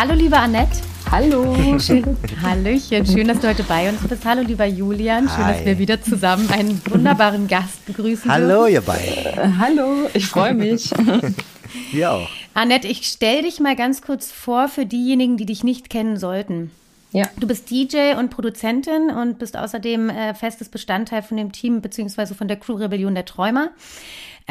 [0.00, 0.78] Hallo, liebe Annette.
[1.10, 1.56] Hallo.
[2.42, 4.24] Hallöchen, schön, dass du heute bei uns bist.
[4.24, 5.28] Hallo, lieber Julian.
[5.28, 5.54] Schön, Hi.
[5.54, 8.74] dass wir wieder zusammen einen wunderbaren Gast begrüßen Hallo, dürfen.
[8.74, 9.26] ihr beiden.
[9.26, 10.92] Äh, Hallo, ich freue mich.
[11.90, 12.28] Wir auch.
[12.54, 16.70] Annette, ich stell dich mal ganz kurz vor für diejenigen, die dich nicht kennen sollten.
[17.10, 17.24] ja.
[17.40, 22.36] Du bist DJ und Produzentin und bist außerdem äh, festes Bestandteil von dem Team beziehungsweise
[22.36, 23.70] von der Crew Rebellion der Träumer.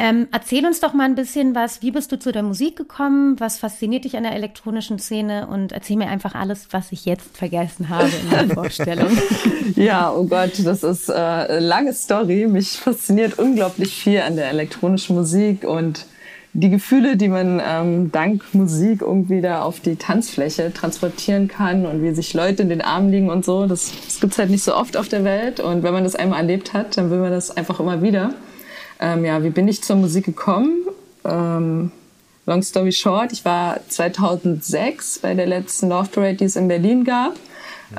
[0.00, 1.82] Ähm, erzähl uns doch mal ein bisschen was.
[1.82, 3.38] Wie bist du zu der Musik gekommen?
[3.40, 5.48] Was fasziniert dich an der elektronischen Szene?
[5.48, 9.10] Und erzähl mir einfach alles, was ich jetzt vergessen habe in der Vorstellung.
[9.74, 12.46] Ja, oh Gott, das ist äh, eine lange Story.
[12.46, 16.06] Mich fasziniert unglaublich viel an der elektronischen Musik und
[16.52, 22.02] die Gefühle, die man ähm, dank Musik irgendwie da auf die Tanzfläche transportieren kann und
[22.02, 23.66] wie sich Leute in den Armen liegen und so.
[23.66, 25.58] Das, das gibt's halt nicht so oft auf der Welt.
[25.58, 28.32] Und wenn man das einmal erlebt hat, dann will man das einfach immer wieder.
[29.00, 30.86] Ähm, ja, wie bin ich zur Musik gekommen?
[31.24, 31.90] Ähm,
[32.46, 37.04] long story short, ich war 2006 bei der letzten Love Parade, die es in Berlin
[37.04, 37.34] gab.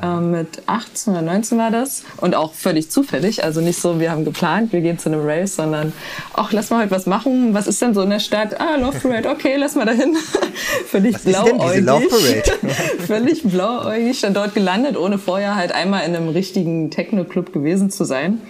[0.00, 2.04] Ähm, mit 18 oder 19 war das.
[2.18, 3.42] Und auch völlig zufällig.
[3.42, 5.92] Also nicht so, wir haben geplant, wir gehen zu einem Race, sondern,
[6.32, 7.54] ach, lass mal heute was machen.
[7.54, 8.60] Was ist denn so in der Stadt?
[8.60, 10.16] Ah, Love Parade, okay, lass mal dahin.
[10.86, 12.52] völlig Was blauäugig.
[13.06, 18.04] Völlig blauäugig dann dort gelandet, ohne vorher halt einmal in einem richtigen Techno-Club gewesen zu
[18.04, 18.40] sein.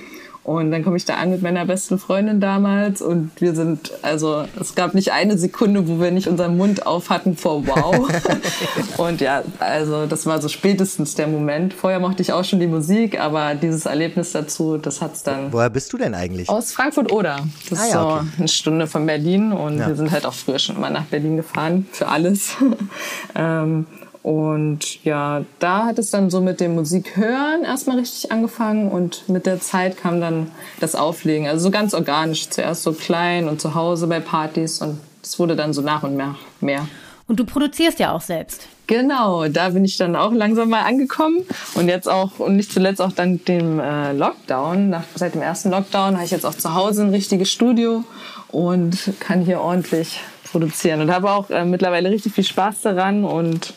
[0.50, 4.46] Und dann komme ich da an mit meiner besten Freundin damals und wir sind, also
[4.60, 8.08] es gab nicht eine Sekunde, wo wir nicht unseren Mund auf hatten vor Wow.
[8.96, 11.72] und ja, also das war so spätestens der Moment.
[11.72, 15.70] Vorher mochte ich auch schon die Musik, aber dieses Erlebnis dazu, das hat's dann Woher
[15.70, 16.48] bist du denn eigentlich?
[16.48, 17.46] aus Frankfurt oder.
[17.68, 18.26] Das Ah ist ja, so okay.
[18.38, 19.86] eine Stunde von Berlin und Ja.
[19.86, 22.56] wir sind halt auch früher schon immer nach Berlin gefahren für alles.
[23.36, 23.86] ähm,
[24.22, 29.46] und ja, da hat es dann so mit dem Musikhören erstmal richtig angefangen und mit
[29.46, 31.46] der Zeit kam dann das Auflegen.
[31.46, 32.50] Also so ganz organisch.
[32.50, 36.16] Zuerst so klein und zu Hause bei Partys und es wurde dann so nach und
[36.16, 36.86] nach mehr.
[37.28, 38.66] Und du produzierst ja auch selbst.
[38.86, 43.00] Genau, da bin ich dann auch langsam mal angekommen und jetzt auch und nicht zuletzt
[43.00, 46.74] auch dank dem äh, Lockdown, nach, seit dem ersten Lockdown habe ich jetzt auch zu
[46.74, 48.02] Hause ein richtiges Studio
[48.48, 50.18] und kann hier ordentlich
[50.50, 53.72] produzieren und habe auch äh, mittlerweile richtig viel Spaß daran und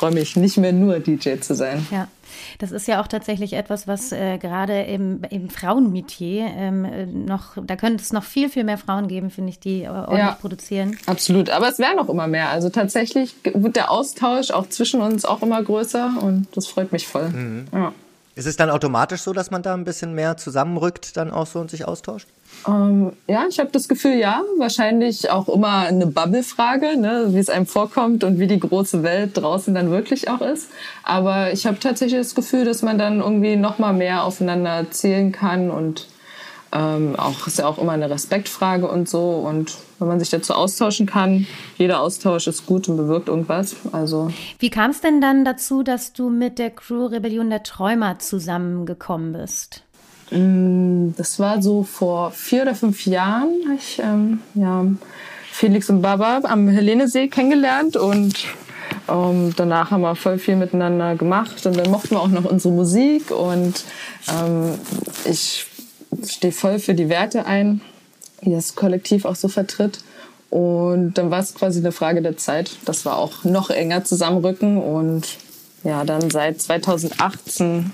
[0.00, 1.86] freue mich nicht mehr nur DJ zu sein.
[1.90, 2.08] Ja.
[2.58, 7.56] Das ist ja auch tatsächlich etwas, was äh, gerade im, im Frauenmetier ähm, äh, noch,
[7.62, 10.38] da könnte es noch viel, viel mehr Frauen geben, finde ich, die äh, ordentlich Ja.
[10.40, 10.96] produzieren.
[11.06, 12.48] Absolut, aber es werden noch immer mehr.
[12.48, 17.06] Also tatsächlich wird der Austausch auch zwischen uns auch immer größer und das freut mich
[17.06, 17.66] voll.
[17.72, 17.92] Ja.
[18.36, 21.58] Ist es dann automatisch so, dass man da ein bisschen mehr zusammenrückt dann auch so
[21.58, 22.28] und sich austauscht?
[22.66, 27.48] Ähm, ja, ich habe das Gefühl, ja, wahrscheinlich auch immer eine Bubble-Frage, ne, wie es
[27.48, 30.70] einem vorkommt und wie die große Welt draußen dann wirklich auch ist.
[31.02, 35.32] Aber ich habe tatsächlich das Gefühl, dass man dann irgendwie noch mal mehr aufeinander zählen
[35.32, 36.06] kann und
[36.72, 39.30] ähm, auch ist ja auch immer eine Respektfrage und so.
[39.30, 41.46] Und wenn man sich dazu austauschen kann,
[41.76, 43.76] jeder Austausch ist gut und bewirkt irgendwas.
[43.92, 48.18] Also Wie kam es denn dann dazu, dass du mit der Crew Rebellion der Träumer
[48.18, 49.82] zusammengekommen bist?
[50.30, 53.50] Das war so vor vier oder fünf Jahren.
[53.68, 54.84] hab Ich ähm, ja,
[55.50, 58.34] Felix und Baba am Helenesee kennengelernt und
[59.08, 62.72] ähm, danach haben wir voll viel miteinander gemacht und dann mochten wir auch noch unsere
[62.72, 63.84] Musik und
[64.32, 64.78] ähm,
[65.24, 65.66] ich
[66.26, 67.80] stehe voll für die Werte ein,
[68.42, 69.98] die das Kollektiv auch so vertritt.
[70.48, 74.78] Und dann war es quasi eine Frage der Zeit, dass wir auch noch enger zusammenrücken
[74.78, 75.38] und
[75.84, 77.92] ja, dann seit 2018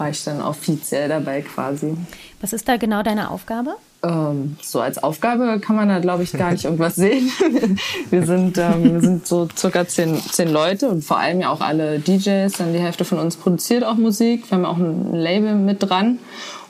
[0.00, 1.94] war ich dann offiziell dabei quasi.
[2.40, 3.74] Was ist da genau deine Aufgabe?
[4.02, 7.30] Ähm, so als Aufgabe kann man da, glaube ich, gar nicht irgendwas sehen.
[8.10, 11.60] wir sind, ähm, wir sind so circa zehn, zehn Leute und vor allem ja auch
[11.60, 12.50] alle DJs.
[12.56, 14.50] Dann die Hälfte von uns produziert auch Musik.
[14.50, 16.18] Wir haben auch ein Label mit dran.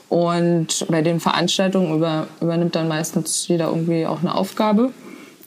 [0.09, 4.91] Und bei den Veranstaltungen über, übernimmt dann meistens jeder irgendwie auch eine Aufgabe.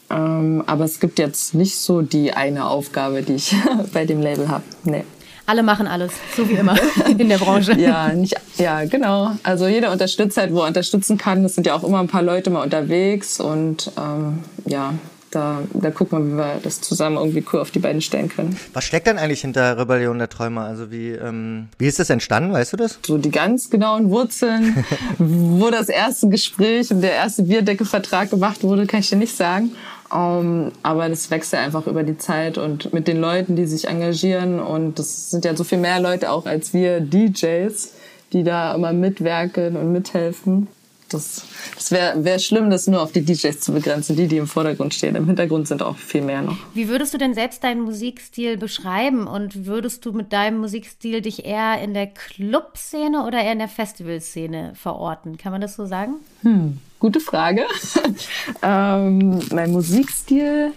[0.09, 3.55] Ähm, aber es gibt jetzt nicht so die eine Aufgabe, die ich
[3.93, 4.63] bei dem Label habe.
[4.83, 5.03] Nee.
[5.47, 6.75] Alle machen alles, so wie immer
[7.17, 7.73] in der Branche.
[7.79, 9.31] Ja, nicht, ja, genau.
[9.43, 11.45] Also jeder unterstützt halt, wo er unterstützen kann.
[11.45, 14.93] Es sind ja auch immer ein paar Leute mal unterwegs und ähm, ja,
[15.35, 18.57] da, da gucken wir, wie wir das zusammen irgendwie cool auf die Beine stellen können.
[18.73, 20.61] Was steckt denn eigentlich hinter Rebellion der Träumer?
[20.61, 22.99] Also wie, ähm, wie ist das entstanden, weißt du das?
[23.05, 24.85] So die ganz genauen Wurzeln,
[25.17, 29.71] wo das erste Gespräch und der erste Bierdeckelvertrag gemacht wurde, kann ich dir nicht sagen.
[30.11, 33.87] Um, aber das wächst ja einfach über die Zeit und mit den Leuten, die sich
[33.87, 34.59] engagieren.
[34.59, 37.91] Und das sind ja so viel mehr Leute auch als wir DJs,
[38.31, 40.67] die da immer mitwirken und mithelfen.
[41.09, 41.43] Das,
[41.75, 44.93] das wäre wär schlimm, das nur auf die DJs zu begrenzen, die, die im Vordergrund
[44.93, 45.15] stehen.
[45.15, 46.57] Im Hintergrund sind auch viel mehr noch.
[46.73, 49.27] Wie würdest du denn selbst deinen Musikstil beschreiben?
[49.27, 53.67] Und würdest du mit deinem Musikstil dich eher in der Clubszene oder eher in der
[53.67, 55.37] Festivalszene verorten?
[55.37, 56.15] Kann man das so sagen?
[56.41, 57.65] Hm, gute Frage.
[58.63, 60.73] ähm, mein Musikstil,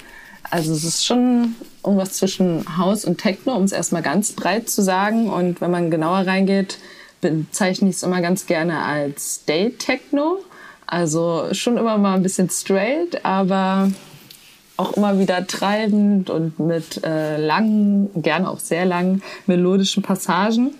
[0.50, 1.54] also es ist schon
[1.84, 5.30] irgendwas zwischen House und Techno, um es erstmal ganz breit zu sagen.
[5.30, 6.78] Und wenn man genauer reingeht,
[7.20, 10.38] bezeichne ich es immer ganz gerne als Date Techno.
[10.86, 13.90] Also schon immer mal ein bisschen straight, aber
[14.78, 20.70] auch immer wieder treibend und mit äh, langen, gerne auch sehr langen melodischen Passagen,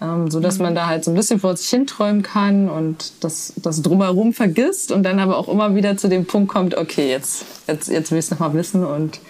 [0.00, 3.52] ähm, so dass man da halt so ein bisschen vor sich hinträumen kann und das,
[3.56, 7.44] das drumherum vergisst und dann aber auch immer wieder zu dem Punkt kommt, okay, jetzt,
[7.68, 9.20] jetzt, jetzt will ich es nochmal wissen und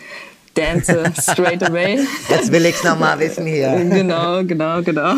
[0.54, 2.00] dance straight away.
[2.28, 3.70] Jetzt will ich es nochmal wissen hier.
[3.92, 5.14] Genau, genau, genau.
[5.14, 5.16] Ja.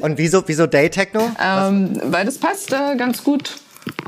[0.00, 1.30] Und wieso, wieso Day Techno?
[1.42, 3.56] Ähm, weil das passt äh, ganz gut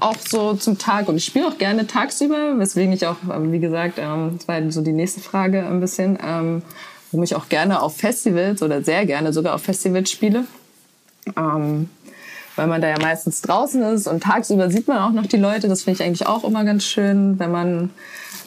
[0.00, 3.60] auch so zum Tag und ich spiele auch gerne tagsüber, weswegen ich auch, ähm, wie
[3.60, 6.62] gesagt, ähm, das war so die nächste Frage ein bisschen, ähm,
[7.10, 10.44] warum ich auch gerne auf Festivals oder sehr gerne sogar auf Festivals spiele.
[11.36, 11.88] Ähm,
[12.60, 15.66] weil man da ja meistens draußen ist und tagsüber sieht man auch noch die Leute.
[15.66, 17.88] Das finde ich eigentlich auch immer ganz schön, wenn man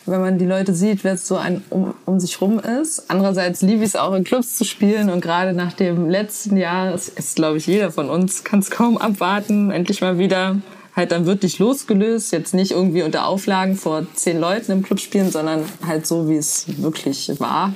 [0.05, 3.09] wenn man die Leute sieht, wer so ein um, um sich rum ist.
[3.09, 6.93] Andererseits liebe ich es auch in Clubs zu spielen und gerade nach dem letzten Jahr
[6.93, 10.57] ist, ist glaube ich, jeder von uns kann es kaum abwarten, endlich mal wieder
[10.95, 15.31] halt dann wirklich losgelöst, jetzt nicht irgendwie unter Auflagen vor zehn Leuten im Club spielen,
[15.31, 17.73] sondern halt so, wie es wirklich war.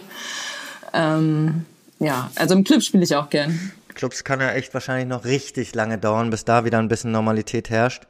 [0.93, 1.65] Ähm,
[1.97, 3.71] ja, also im Club spiele ich auch gern.
[3.97, 7.69] Clubs kann ja echt wahrscheinlich noch richtig lange dauern, bis da wieder ein bisschen Normalität
[7.69, 8.03] herrscht.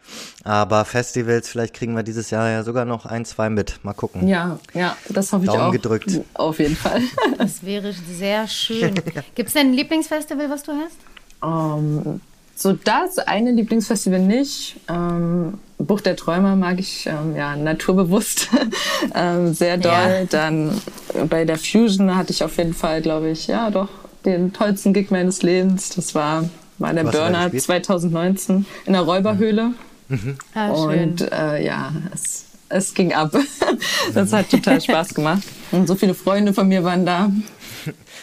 [0.43, 3.79] Aber Festivals, vielleicht kriegen wir dieses Jahr ja sogar noch ein, zwei mit.
[3.83, 4.27] Mal gucken.
[4.27, 5.71] Ja, ja, das hoffe ich Daumen auch.
[5.71, 6.11] gedrückt.
[6.33, 7.01] Auf jeden Fall.
[7.37, 8.95] Das wäre sehr schön.
[9.35, 10.97] Gibt es denn ein Lieblingsfestival, was du hast?
[11.41, 12.21] Um, ähm,
[12.55, 14.77] so das eine Lieblingsfestival nicht.
[14.89, 18.49] Ähm, Buch der Träumer mag ich ähm, ja naturbewusst
[19.15, 19.91] ähm, sehr doll.
[19.91, 20.25] Ja.
[20.25, 20.81] Dann
[21.29, 23.89] bei der Fusion hatte ich auf jeden Fall, glaube ich, ja doch
[24.27, 25.89] den tollsten Gig meines Lebens.
[25.89, 29.71] Das war, Was Burner 2019 in der Räuberhöhle.
[30.09, 30.37] Mhm.
[30.53, 33.31] Ah, und äh, ja, es, es ging ab.
[34.13, 35.43] das hat total Spaß gemacht.
[35.71, 37.31] Und so viele Freunde von mir waren da.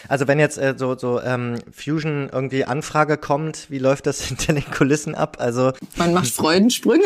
[0.07, 4.53] Also wenn jetzt äh, so, so ähm, Fusion irgendwie Anfrage kommt, wie läuft das hinter
[4.53, 5.37] den Kulissen ab?
[5.39, 7.05] Also man macht Freudensprünge,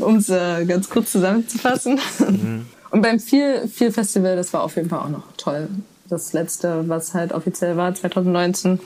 [0.00, 1.98] um es äh, ganz kurz zusammenzufassen.
[2.18, 2.66] Mhm.
[2.90, 5.66] Und beim Vier, Vier Festival, das war auf jeden Fall auch noch toll
[6.10, 8.80] das letzte, was halt offiziell war, 2019.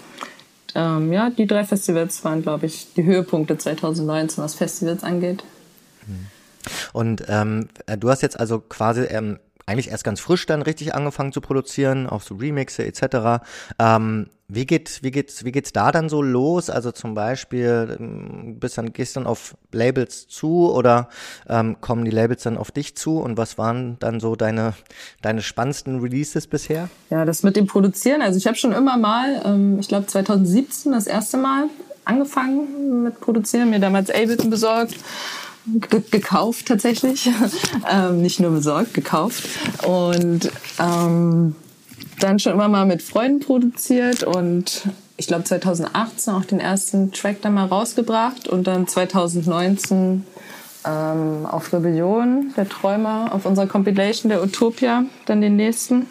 [0.74, 5.44] Ähm, ja, die drei Festivals waren, glaube ich, die Höhepunkte 2019, was Festivals angeht.
[6.92, 7.68] Und ähm,
[7.98, 12.08] du hast jetzt also quasi ähm, eigentlich erst ganz frisch dann richtig angefangen zu produzieren,
[12.08, 13.44] auch so Remixe etc.
[13.78, 16.68] Ähm, wie geht, wie geht's, wie geht's da dann so los?
[16.68, 21.08] Also zum Beispiel, ähm, bist dann, gehst dann auf Labels zu oder
[21.48, 23.18] ähm, kommen die Labels dann auf dich zu?
[23.18, 24.74] Und was waren dann so deine,
[25.22, 26.88] deine spannendsten Releases bisher?
[27.10, 28.20] Ja, das mit dem Produzieren.
[28.20, 31.68] Also ich habe schon immer mal, ähm, ich glaube 2017 das erste Mal
[32.04, 34.94] angefangen mit Produzieren, mir damals Ableton besorgt
[36.10, 37.30] gekauft tatsächlich,
[37.90, 39.44] ähm, nicht nur besorgt, gekauft
[39.86, 41.56] und ähm,
[42.20, 47.42] dann schon immer mal mit Freunden produziert und ich glaube 2018 auch den ersten Track
[47.42, 50.24] dann mal rausgebracht und dann 2019
[50.84, 56.06] ähm, auf Rebellion der Träumer auf unserer Compilation der Utopia dann den nächsten.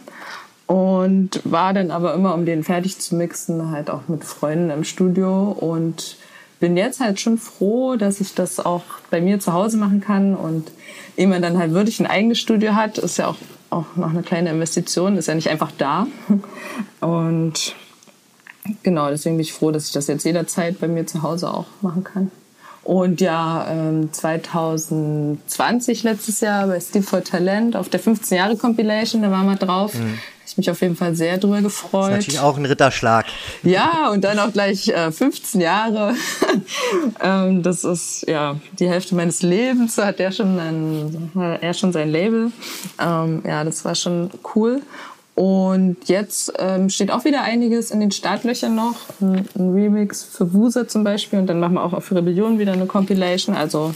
[0.66, 4.84] Und war dann aber immer um den fertig zu mixen halt auch mit Freunden im
[4.86, 6.18] Studio und
[6.60, 10.36] bin jetzt halt schon froh, dass ich das auch bei mir zu Hause machen kann
[10.36, 10.72] und
[11.18, 13.36] man dann halt wirklich ein eigenes Studio hat, ist ja auch,
[13.74, 16.08] auch noch eine kleine Investition, ist ja nicht einfach da.
[17.01, 17.75] Und
[18.84, 21.68] genau, deswegen bin ich froh, dass ich das jetzt jederzeit bei mir zu Hause auch
[21.82, 22.32] machen kann.
[22.84, 23.66] Und ja,
[24.12, 29.46] 2020 ähm, letztes Jahr bei Steve for Talent auf der 15 Jahre Compilation, da waren
[29.46, 29.94] wir drauf.
[29.94, 30.20] Mhm
[30.54, 32.12] ich mich auf jeden Fall sehr drüber gefreut.
[32.12, 33.25] Das ist natürlich auch ein Ritterschlag.
[33.63, 36.16] Ja, und dann auch gleich äh, 15 Jahre.
[37.24, 39.98] ähm, das ist ja die Hälfte meines Lebens.
[39.98, 42.52] Hat er schon ein, er schon sein Label.
[43.00, 44.82] Ähm, ja, das war schon cool.
[45.36, 48.96] Und jetzt ähm, steht auch wieder einiges in den Startlöchern noch.
[49.20, 51.40] Ein, ein Remix für Wusa zum Beispiel.
[51.40, 53.56] Und dann machen wir auch für Rebellion wieder eine Compilation.
[53.56, 53.96] Also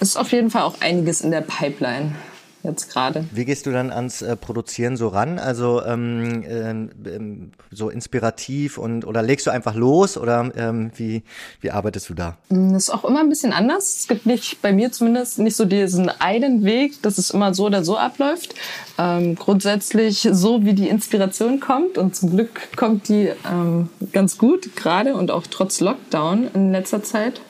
[0.00, 2.14] es ist auf jeden Fall auch einiges in der Pipeline.
[2.62, 3.24] Jetzt gerade.
[3.32, 5.38] Wie gehst du dann ans äh, Produzieren so ran?
[5.38, 11.22] Also ähm, ähm, so inspirativ und oder legst du einfach los oder ähm, wie,
[11.60, 12.36] wie arbeitest du da?
[12.48, 13.96] Mm, das ist auch immer ein bisschen anders.
[14.00, 17.66] Es gibt nicht, bei mir zumindest, nicht so diesen einen Weg, dass es immer so
[17.66, 18.54] oder so abläuft.
[18.98, 24.76] Ähm, grundsätzlich so, wie die Inspiration kommt und zum Glück kommt die ähm, ganz gut
[24.76, 27.40] gerade und auch trotz Lockdown in letzter Zeit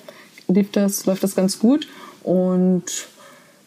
[0.49, 1.89] lief das, läuft das ganz gut
[2.23, 3.09] und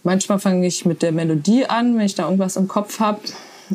[0.04, 3.22] Manchmal fange ich mit der Melodie an, wenn ich da irgendwas im Kopf habe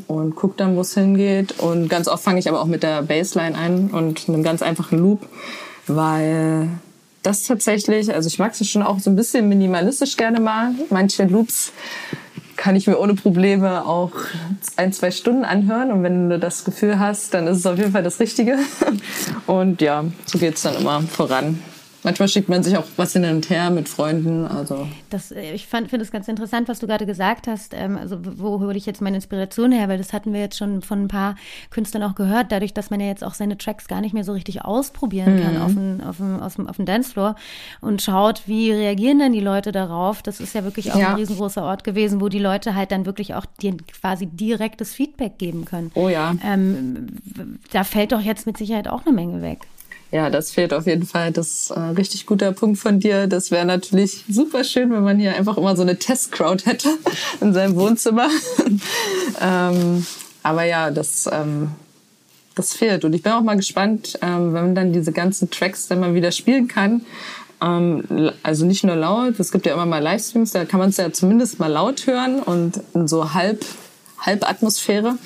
[0.08, 1.58] und gucke dann, wo es hingeht.
[1.58, 4.98] Und ganz oft fange ich aber auch mit der Bassline ein und einem ganz einfachen
[4.98, 5.26] Loop,
[5.86, 6.68] weil
[7.22, 10.72] das tatsächlich, also ich mag es schon auch so ein bisschen minimalistisch gerne mal.
[10.90, 11.72] Manche Loops
[12.56, 14.12] kann ich mir ohne Probleme auch
[14.76, 15.90] ein, zwei Stunden anhören.
[15.92, 18.58] Und wenn du das Gefühl hast, dann ist es auf jeden Fall das Richtige.
[19.46, 21.62] Und ja, so geht es dann immer voran.
[22.06, 24.46] Manchmal schickt man sich auch was hin und her mit Freunden.
[24.46, 27.74] Also das, äh, ich finde es ganz interessant, was du gerade gesagt hast.
[27.74, 29.88] Ähm, also wo hole ich jetzt meine Inspiration her?
[29.88, 31.34] Weil das hatten wir jetzt schon von ein paar
[31.70, 32.52] Künstlern auch gehört.
[32.52, 35.42] Dadurch, dass man ja jetzt auch seine Tracks gar nicht mehr so richtig ausprobieren mhm.
[35.42, 37.34] kann auf dem, auf, dem, auf, dem, auf dem Dancefloor
[37.80, 40.22] und schaut, wie reagieren denn die Leute darauf.
[40.22, 41.08] Das ist ja wirklich auch ja.
[41.08, 45.38] ein riesengroßer Ort gewesen, wo die Leute halt dann wirklich auch dir quasi direktes Feedback
[45.38, 45.90] geben können.
[45.94, 46.36] Oh ja.
[46.44, 47.18] Ähm,
[47.72, 49.66] da fällt doch jetzt mit Sicherheit auch eine Menge weg.
[50.12, 51.32] Ja, das fehlt auf jeden Fall.
[51.32, 53.26] Das ist ein äh, richtig guter Punkt von dir.
[53.26, 56.90] Das wäre natürlich super schön, wenn man hier einfach immer so eine Testcrowd hätte
[57.40, 58.28] in seinem Wohnzimmer.
[59.40, 60.06] ähm,
[60.42, 61.70] aber ja, das, ähm,
[62.54, 63.04] das fehlt.
[63.04, 66.14] Und ich bin auch mal gespannt, ähm, wenn man dann diese ganzen Tracks dann mal
[66.14, 67.04] wieder spielen kann.
[67.60, 70.98] Ähm, also nicht nur laut, es gibt ja immer mal Livestreams, da kann man es
[70.98, 73.64] ja zumindest mal laut hören und in so halb,
[74.20, 75.16] halb Atmosphäre.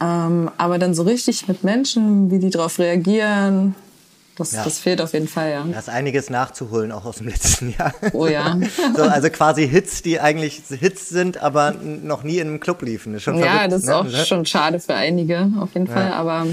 [0.00, 3.74] Ähm, aber dann so richtig mit Menschen, wie die darauf reagieren,
[4.40, 4.64] das, ja.
[4.64, 5.64] das fehlt auf jeden Fall, ja.
[5.70, 7.92] Da ist einiges nachzuholen, auch aus dem letzten Jahr.
[8.14, 8.58] Oh ja.
[8.96, 13.12] so, also quasi Hits, die eigentlich Hits sind, aber noch nie in einem Club liefen.
[13.12, 13.96] Das ist schon ja, verrückt, das ist ne?
[13.96, 16.46] auch schon schade für einige, auf jeden Fall, aber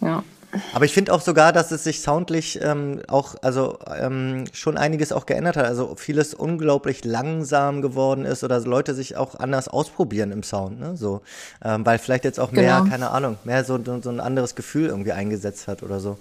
[0.00, 0.24] ja.
[0.72, 5.12] Aber ich finde auch sogar, dass es sich soundlich ähm, auch, also ähm, schon einiges
[5.12, 5.66] auch geändert hat.
[5.66, 10.96] Also vieles unglaublich langsam geworden ist oder Leute sich auch anders ausprobieren im Sound, ne?
[10.96, 11.20] So,
[11.64, 12.90] ähm, weil vielleicht jetzt auch mehr, genau.
[12.90, 16.16] keine Ahnung, mehr so, so ein anderes Gefühl irgendwie eingesetzt hat oder so.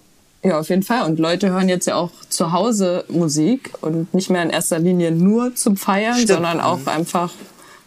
[0.46, 1.08] Ja, auf jeden Fall.
[1.08, 5.12] Und Leute hören jetzt ja auch zu Hause Musik und nicht mehr in erster Linie
[5.12, 6.30] nur zum Feiern, Stimmt.
[6.30, 6.88] sondern auch mhm.
[6.90, 7.34] einfach,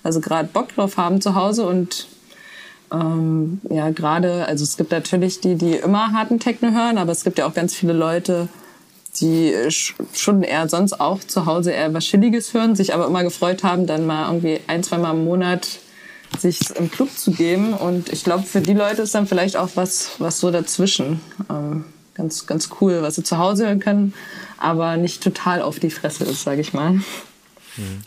[0.03, 2.09] also gerade Bock drauf haben zu Hause und
[2.93, 7.23] ähm, ja, gerade, also es gibt natürlich die, die immer harten Techno hören, aber es
[7.23, 8.49] gibt ja auch ganz viele Leute,
[9.21, 9.55] die
[10.13, 13.87] schon eher sonst auch zu Hause eher was Chilliges hören, sich aber immer gefreut haben,
[13.87, 15.79] dann mal irgendwie ein, zwei Mal im Monat
[16.37, 17.73] sich im Club zu geben.
[17.73, 21.21] Und ich glaube, für die Leute ist dann vielleicht auch was, was so dazwischen.
[21.49, 21.85] Ähm,
[22.19, 24.13] ganz, ganz cool, was sie zu Hause hören können,
[24.59, 26.93] aber nicht total auf die Fresse ist, sage ich mal.
[26.93, 27.05] Mhm.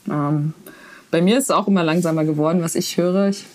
[0.08, 0.53] Ähm,
[1.10, 3.30] bei mir ist es auch immer langsamer geworden, was ich höre.
[3.30, 3.46] Ich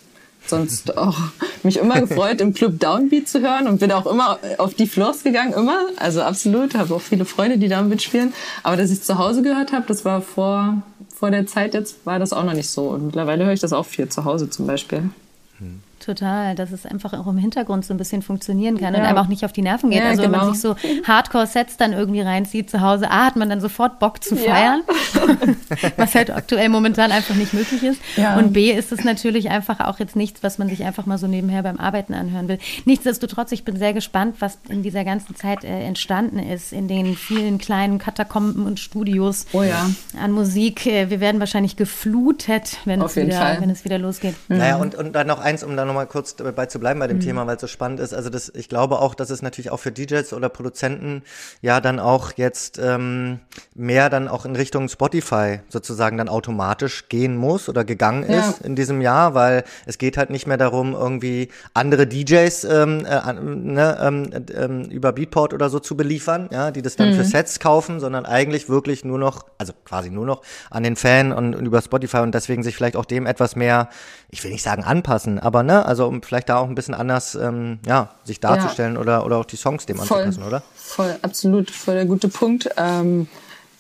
[0.49, 1.19] sonst auch
[1.63, 5.23] mich immer gefreut, im Club Downbeat zu hören und bin auch immer auf die Floors
[5.23, 5.79] gegangen, immer.
[5.97, 8.33] Also absolut, habe auch viele Freunde, die Downbeat spielen.
[8.63, 10.83] Aber dass ich zu Hause gehört habe, das war vor,
[11.15, 12.89] vor der Zeit jetzt, war das auch noch nicht so.
[12.89, 15.11] Und mittlerweile höre ich das auch viel zu Hause zum Beispiel.
[16.07, 16.17] Mhm.
[16.17, 19.01] Total, dass es einfach auch im Hintergrund so ein bisschen funktionieren kann ja.
[19.01, 20.01] und einfach nicht auf die Nerven geht.
[20.01, 20.33] Ja, also genau.
[20.35, 23.99] wenn man sich so Hardcore-Sets dann irgendwie reinzieht zu Hause, A, hat man dann sofort
[23.99, 24.83] Bock zu feiern,
[25.15, 25.91] ja.
[25.97, 28.01] was halt aktuell momentan einfach nicht möglich ist.
[28.39, 31.27] Und B, ist es natürlich einfach auch jetzt nichts, was man sich einfach mal so
[31.27, 32.59] nebenher beim Arbeiten anhören will.
[32.85, 37.17] Nichtsdestotrotz, ich bin sehr gespannt, was in dieser ganzen Zeit äh, entstanden ist, in den
[37.17, 39.65] vielen kleinen Katakomben und Studios oh,
[40.21, 40.87] an Musik.
[40.87, 44.37] Äh, wir werden wahrscheinlich geflutet, wenn, es wieder, wenn es wieder losgeht.
[44.49, 47.07] Naja, und, und dann noch eins, um dann noch nochmal kurz dabei zu bleiben bei
[47.07, 47.23] dem mhm.
[47.23, 48.13] Thema, weil es so spannend ist.
[48.13, 51.23] Also das, ich glaube auch, dass es natürlich auch für DJs oder Produzenten
[51.63, 53.41] ja dann auch jetzt ähm,
[53.75, 58.41] mehr dann auch in Richtung Spotify sozusagen dann automatisch gehen muss oder gegangen ja.
[58.41, 63.07] ist in diesem Jahr, weil es geht halt nicht mehr darum, irgendwie andere DJs ähm,
[63.07, 67.15] äh, ne, ähm, ähm, über Beatport oder so zu beliefern, ja, die das dann mhm.
[67.15, 71.33] für Sets kaufen, sondern eigentlich wirklich nur noch, also quasi nur noch an den Fan
[71.33, 73.89] und, und über Spotify und deswegen sich vielleicht auch dem etwas mehr,
[74.29, 77.35] ich will nicht sagen anpassen, aber ne, also um vielleicht da auch ein bisschen anders
[77.35, 79.01] ähm, ja, sich darzustellen ja.
[79.01, 80.63] oder, oder auch die Songs dem voll, anzupassen, oder?
[80.75, 82.69] Voll, absolut, voll der gute Punkt.
[82.77, 83.29] Ähm,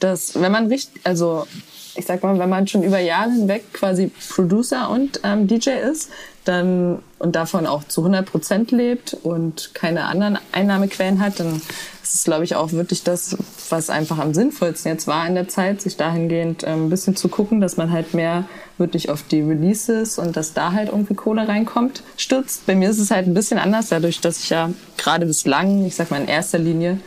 [0.00, 1.46] dass, wenn man richtig, also
[1.94, 6.10] ich sag mal, wenn man schon über Jahre hinweg quasi Producer und ähm, DJ ist,
[6.46, 11.60] dann und davon auch zu 100 Prozent lebt und keine anderen Einnahmequellen hat, dann
[12.02, 13.36] ist es, glaube ich, auch wirklich das,
[13.68, 17.28] was einfach am sinnvollsten jetzt war in der Zeit, sich dahingehend ähm, ein bisschen zu
[17.28, 18.44] gucken, dass man halt mehr
[18.78, 22.66] wirklich auf die Releases und dass da halt irgendwie Kohle reinkommt, stützt.
[22.66, 25.96] Bei mir ist es halt ein bisschen anders, dadurch, dass ich ja gerade bislang, ich
[25.96, 27.00] sag mal in erster Linie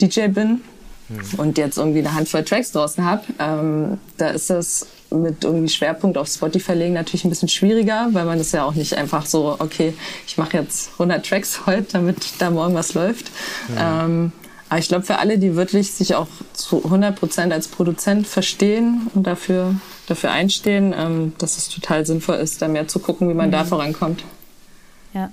[0.00, 0.62] DJ bin
[1.08, 1.20] mhm.
[1.38, 3.24] und jetzt irgendwie eine Handvoll Tracks draußen habe.
[3.38, 8.24] Ähm, da ist es mit irgendwie Schwerpunkt auf Spotify legen natürlich ein bisschen schwieriger, weil
[8.24, 9.94] man das ja auch nicht einfach so, okay,
[10.26, 13.30] ich mache jetzt 100 Tracks heute, damit da morgen was läuft.
[13.76, 14.04] Ja.
[14.04, 14.32] Ähm,
[14.68, 19.10] aber ich glaube, für alle, die wirklich sich auch zu 100 Prozent als Produzent verstehen
[19.14, 19.74] und dafür,
[20.06, 23.52] dafür einstehen, ähm, dass es total sinnvoll ist, da mehr zu gucken, wie man mhm.
[23.52, 24.24] da vorankommt.
[25.12, 25.30] Ja.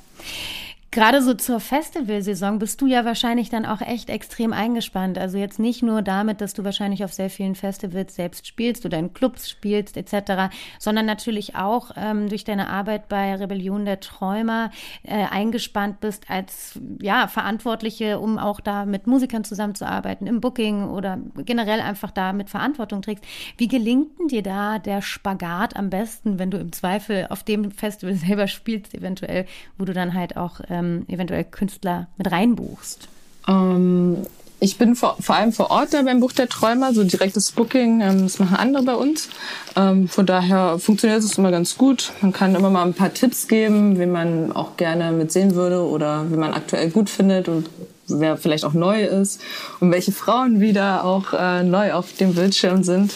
[0.91, 5.19] Gerade so zur Festivalsaison bist du ja wahrscheinlich dann auch echt extrem eingespannt.
[5.19, 8.97] Also jetzt nicht nur damit, dass du wahrscheinlich auf sehr vielen Festivals selbst spielst oder
[8.97, 14.71] in Clubs spielst etc., sondern natürlich auch ähm, durch deine Arbeit bei Rebellion der Träumer
[15.03, 21.19] äh, eingespannt bist als ja Verantwortliche, um auch da mit Musikern zusammenzuarbeiten im Booking oder
[21.45, 23.23] generell einfach da mit Verantwortung trägst.
[23.57, 27.69] Wie gelingt denn dir da der Spagat am besten, wenn du im Zweifel auf dem
[27.69, 29.45] Festival selber spielst, eventuell,
[29.77, 33.07] wo du dann halt auch äh, ähm, eventuell Künstler mit reinbuchst?
[33.47, 34.17] Ähm,
[34.61, 38.01] ich bin vor, vor, allem vor Ort da beim Buch der Träumer, so direktes Booking,
[38.01, 39.29] ähm, das machen andere bei uns.
[39.75, 42.11] Ähm, von daher funktioniert es immer ganz gut.
[42.21, 46.29] Man kann immer mal ein paar Tipps geben, wie man auch gerne mitsehen würde oder
[46.29, 47.69] wie man aktuell gut findet und
[48.09, 49.41] wer vielleicht auch neu ist
[49.79, 53.13] und welche Frauen wieder auch äh, neu auf dem Bildschirm sind.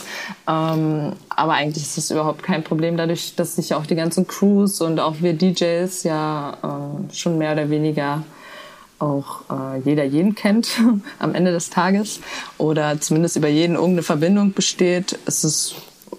[0.48, 4.82] Ähm, aber eigentlich ist das überhaupt kein Problem, dadurch, dass sich auch die ganzen Crews
[4.82, 8.24] und auch wir DJs ja äh, schon mehr oder weniger
[9.00, 10.70] auch äh, jeder jeden kennt
[11.20, 12.22] am Ende des Tages
[12.58, 15.20] oder zumindest über jeden irgendeine Verbindung besteht.
[15.26, 15.76] Es ist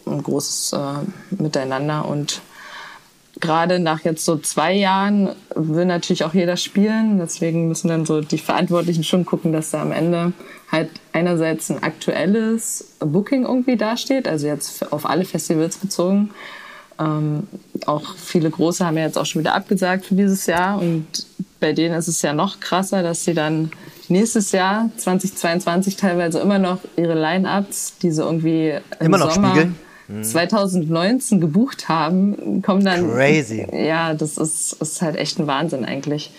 [0.07, 2.43] ein großes äh, Miteinander und
[3.45, 7.19] gerade nach jetzt so zwei Jahren will natürlich auch jeder spielen.
[7.19, 10.33] Deswegen müssen dann so die Verantwortlichen schon gucken, dass da am Ende
[10.73, 16.31] halt einerseits ein aktuelles Booking irgendwie dasteht, also jetzt auf alle Festivals bezogen.
[16.99, 17.47] Ähm,
[17.87, 21.07] auch viele große haben ja jetzt auch schon wieder abgesagt für dieses Jahr und
[21.61, 23.71] bei denen ist es ja noch krasser, dass sie dann
[24.09, 29.51] nächstes Jahr 2022 teilweise immer noch ihre Line-ups, die sie irgendwie im immer noch Sommer
[29.51, 29.77] spiegeln
[30.09, 33.11] 2019 gebucht haben, kommen dann.
[33.11, 33.67] Crazy.
[33.73, 36.31] Ja, das ist, ist halt echt ein Wahnsinn eigentlich.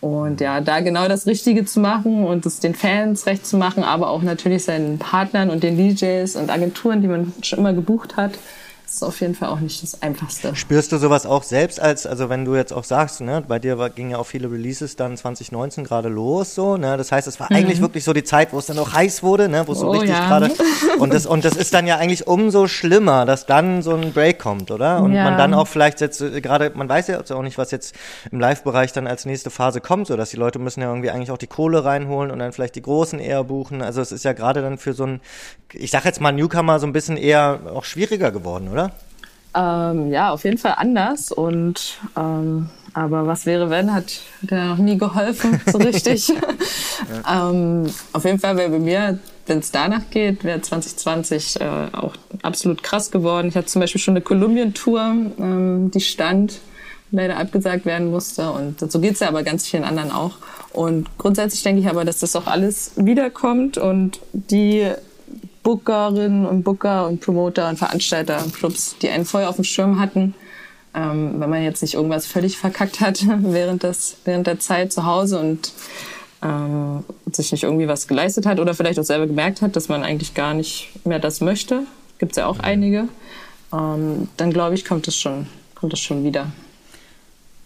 [0.00, 3.84] Und ja, da genau das Richtige zu machen und es den Fans recht zu machen,
[3.84, 8.16] aber auch natürlich seinen Partnern und den DJs und Agenturen, die man schon immer gebucht
[8.16, 8.32] hat,
[8.90, 10.56] das ist auf jeden Fall auch nicht das Einfachste.
[10.56, 13.78] Spürst du sowas auch selbst als, also wenn du jetzt auch sagst, ne, bei dir
[13.78, 17.38] war, ging ja auch viele Releases dann 2019 gerade los, so, ne, das heißt, es
[17.38, 17.56] war mhm.
[17.56, 19.86] eigentlich wirklich so die Zeit, wo es dann auch heiß wurde, ne, wo es so
[19.86, 20.26] oh, richtig ja.
[20.26, 20.50] gerade,
[20.98, 24.40] und das, und das ist dann ja eigentlich umso schlimmer, dass dann so ein Break
[24.40, 25.00] kommt, oder?
[25.02, 25.22] Und ja.
[25.22, 27.94] man dann auch vielleicht jetzt äh, gerade, man weiß ja auch nicht, was jetzt
[28.32, 31.30] im Live-Bereich dann als nächste Phase kommt, so dass die Leute müssen ja irgendwie eigentlich
[31.30, 34.32] auch die Kohle reinholen und dann vielleicht die Großen eher buchen, also es ist ja
[34.32, 35.20] gerade dann für so ein,
[35.72, 38.79] ich sag jetzt mal Newcomer so ein bisschen eher auch schwieriger geworden, oder?
[39.54, 41.32] Ähm, ja, auf jeden Fall anders.
[41.32, 46.28] Und ähm, aber was wäre, wenn, hat der noch nie geholfen, so richtig.
[46.28, 47.50] ja.
[47.50, 52.14] ähm, auf jeden Fall wäre bei mir, wenn es danach geht, wäre 2020 äh, auch
[52.42, 53.48] absolut krass geworden.
[53.48, 55.00] Ich hatte zum Beispiel schon eine Kolumbien-Tour,
[55.38, 56.60] ähm, die stand,
[57.12, 58.50] leider abgesagt werden musste.
[58.50, 60.36] Und so geht's ja aber ganz vielen anderen auch.
[60.72, 64.88] Und grundsätzlich denke ich aber, dass das auch alles wiederkommt und die
[65.70, 70.00] Bookerinnen und Booker und Promoter und Veranstalter und Clubs, die einen Feuer auf dem Schirm
[70.00, 70.34] hatten.
[70.94, 75.06] Ähm, wenn man jetzt nicht irgendwas völlig verkackt hat während, des, während der Zeit zu
[75.06, 75.72] Hause und
[76.42, 80.02] ähm, sich nicht irgendwie was geleistet hat oder vielleicht auch selber gemerkt hat, dass man
[80.02, 81.84] eigentlich gar nicht mehr das möchte.
[82.18, 83.06] Gibt es ja auch einige.
[83.72, 86.50] Ähm, dann glaube ich, kommt es schon, kommt es schon wieder.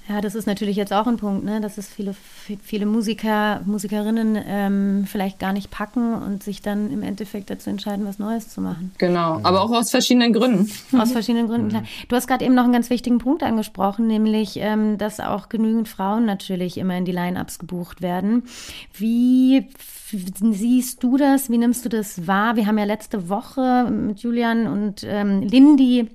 [0.09, 1.62] Ja, das ist natürlich jetzt auch ein Punkt, ne?
[1.62, 2.14] dass es viele,
[2.62, 8.07] viele Musiker, Musikerinnen ähm, vielleicht gar nicht packen und sich dann im Endeffekt dazu entscheiden,
[8.07, 8.93] was Neues zu machen.
[8.99, 10.71] Genau, aber auch aus verschiedenen Gründen.
[10.99, 11.85] Aus verschiedenen Gründen, klar.
[12.09, 15.88] Du hast gerade eben noch einen ganz wichtigen Punkt angesprochen, nämlich, ähm, dass auch genügend
[15.88, 18.45] Frauen natürlich immer in die Line-Ups gebucht werden.
[18.93, 19.69] Wie
[20.11, 21.51] siehst du das?
[21.51, 22.57] Wie nimmst du das wahr?
[22.57, 26.09] Wir haben ja letzte Woche mit Julian und ähm, Lindy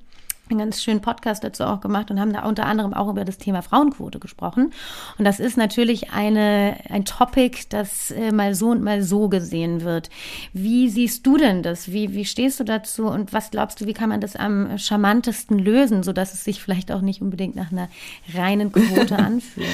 [0.51, 3.37] einen ganz schönen Podcast dazu auch gemacht und haben da unter anderem auch über das
[3.37, 4.71] Thema Frauenquote gesprochen.
[5.17, 9.83] Und das ist natürlich eine, ein Topic, das äh, mal so und mal so gesehen
[9.83, 10.09] wird.
[10.53, 11.91] Wie siehst du denn das?
[11.91, 15.59] Wie, wie stehst du dazu und was glaubst du, wie kann man das am charmantesten
[15.59, 17.89] lösen, sodass es sich vielleicht auch nicht unbedingt nach einer
[18.33, 19.67] reinen Quote anfühlt?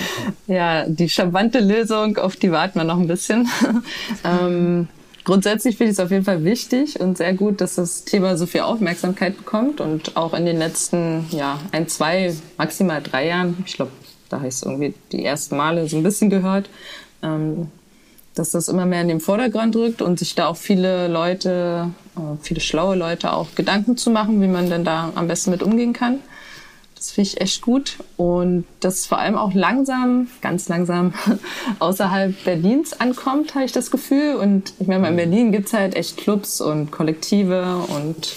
[0.48, 3.48] Ja, die charmante Lösung, auf die warten wir noch ein bisschen.
[4.24, 4.88] ähm,
[5.26, 8.46] Grundsätzlich finde ich es auf jeden Fall wichtig und sehr gut, dass das Thema so
[8.46, 13.74] viel Aufmerksamkeit bekommt und auch in den letzten ja, ein, zwei, maximal drei Jahren, ich
[13.74, 13.92] glaube,
[14.30, 16.70] da heißt es irgendwie die ersten Male so ein bisschen gehört,
[17.24, 17.72] ähm,
[18.36, 22.38] dass das immer mehr in den Vordergrund rückt und sich da auch viele Leute, äh,
[22.44, 25.94] viele schlaue Leute auch Gedanken zu machen, wie man denn da am besten mit umgehen
[25.94, 26.20] kann.
[27.06, 27.98] Das finde ich echt gut.
[28.18, 31.14] Und das vor allem auch langsam, ganz langsam
[31.80, 34.36] außerhalb Berlins ankommt, habe ich das Gefühl.
[34.36, 38.34] Und ich meine, in Berlin gibt's halt echt Clubs und Kollektive und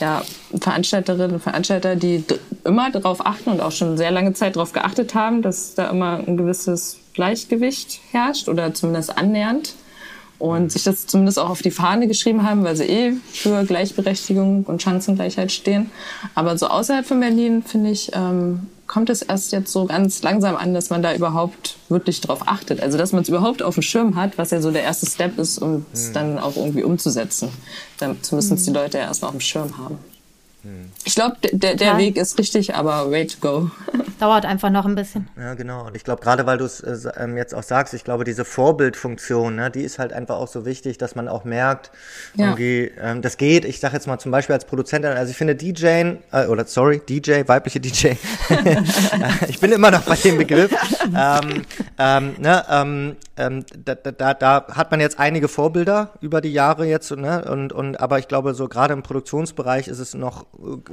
[0.00, 0.22] ja,
[0.60, 2.24] Veranstalterinnen und Veranstalter, die
[2.64, 6.18] immer darauf achten und auch schon sehr lange Zeit darauf geachtet haben, dass da immer
[6.26, 9.74] ein gewisses Gleichgewicht herrscht oder zumindest annähernd
[10.38, 14.64] und sich das zumindest auch auf die Fahne geschrieben haben, weil sie eh für Gleichberechtigung
[14.64, 15.90] und Chancengleichheit stehen.
[16.34, 20.56] Aber so außerhalb von Berlin, finde ich, ähm, kommt es erst jetzt so ganz langsam
[20.56, 22.80] an, dass man da überhaupt wirklich drauf achtet.
[22.80, 25.38] Also dass man es überhaupt auf dem Schirm hat, was ja so der erste Step
[25.38, 26.12] ist, um es mhm.
[26.14, 27.50] dann auch irgendwie umzusetzen.
[27.98, 28.76] Damit müssen es die mhm.
[28.76, 29.98] Leute ja erstmal auf dem Schirm haben.
[31.04, 33.70] Ich glaube, der, der Weg ist richtig, aber way to go.
[34.20, 35.28] Dauert einfach noch ein bisschen.
[35.38, 35.86] Ja, genau.
[35.86, 38.44] Und ich glaube, gerade weil du es äh, ähm, jetzt auch sagst, ich glaube, diese
[38.44, 41.90] Vorbildfunktion, ne, die ist halt einfach auch so wichtig, dass man auch merkt,
[42.34, 42.46] ja.
[42.46, 43.64] irgendwie, ähm, das geht.
[43.64, 47.00] Ich sage jetzt mal zum Beispiel als Produzentin, also ich finde DJ, äh, oder sorry,
[47.08, 48.12] DJ, weibliche DJ,
[49.48, 50.72] ich bin immer noch bei dem Begriff,
[51.16, 51.64] ähm,
[51.98, 57.10] ähm, ne, ähm, da, da, da hat man jetzt einige Vorbilder über die Jahre jetzt,
[57.16, 60.46] ne, und, und aber ich glaube, so gerade im Produktionsbereich ist es noch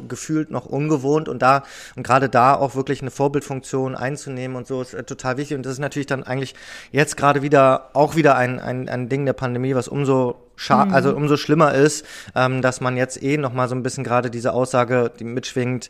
[0.07, 1.63] gefühlt noch ungewohnt und da
[1.95, 5.57] und gerade da auch wirklich eine Vorbildfunktion einzunehmen und so ist äh, total wichtig.
[5.57, 6.55] Und das ist natürlich dann eigentlich
[6.91, 10.93] jetzt gerade wieder auch wieder ein, ein, ein Ding der Pandemie, was umso scha mhm.
[10.93, 14.29] also umso schlimmer ist, ähm, dass man jetzt eh noch mal so ein bisschen gerade
[14.29, 15.89] diese Aussage, die mitschwingt,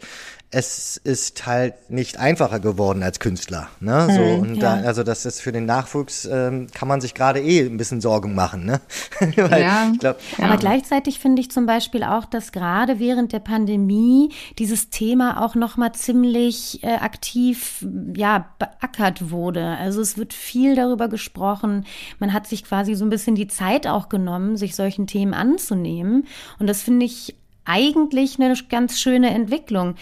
[0.52, 3.68] es ist halt nicht einfacher geworden als Künstler.
[3.82, 4.08] Ne?
[4.10, 4.78] So, mhm, und ja.
[4.78, 8.00] da, also das ist für den Nachwuchs, ähm, kann man sich gerade eh ein bisschen
[8.00, 8.66] Sorgen machen.
[8.66, 8.80] Ne?
[9.36, 9.92] Ja.
[10.00, 10.46] Glaub, ja.
[10.46, 15.56] Aber gleichzeitig finde ich zum Beispiel auch, dass gerade während der Pandemie dieses Thema auch
[15.56, 19.66] noch mal ziemlich äh, aktiv ja, beackert wurde.
[19.78, 21.86] Also es wird viel darüber gesprochen.
[22.20, 26.28] Man hat sich quasi so ein bisschen die Zeit auch genommen, sich solchen Themen anzunehmen.
[26.60, 29.96] Und das finde ich eigentlich eine ganz schöne Entwicklung.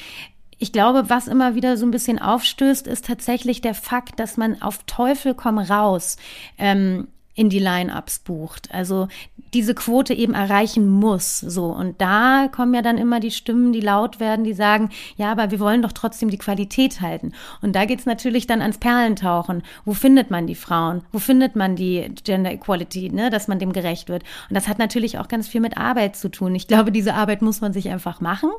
[0.59, 4.61] Ich glaube, was immer wieder so ein bisschen aufstößt, ist tatsächlich der Fakt, dass man
[4.61, 6.17] auf Teufel komm raus
[6.57, 8.69] ähm, in die Line-ups bucht.
[8.71, 9.07] Also
[9.53, 11.39] diese Quote eben erreichen muss.
[11.39, 11.65] So.
[11.65, 15.51] Und da kommen ja dann immer die Stimmen, die laut werden, die sagen, ja, aber
[15.51, 17.33] wir wollen doch trotzdem die Qualität halten.
[17.61, 19.63] Und da geht's natürlich dann ans Perlentauchen.
[19.85, 21.03] Wo findet man die Frauen?
[21.11, 24.23] Wo findet man die Gender Equality, ne, dass man dem gerecht wird?
[24.49, 26.55] Und das hat natürlich auch ganz viel mit Arbeit zu tun.
[26.55, 28.49] Ich glaube, diese Arbeit muss man sich einfach machen.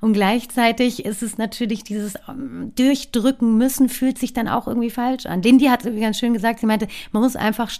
[0.00, 5.26] Und gleichzeitig ist es natürlich dieses ähm, Durchdrücken müssen, fühlt sich dann auch irgendwie falsch
[5.26, 5.42] an.
[5.42, 7.70] Lindy hat es ganz schön gesagt, sie meinte, man muss einfach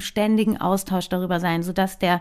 [0.00, 2.20] im ständigen Austausch darüber sein, sodass der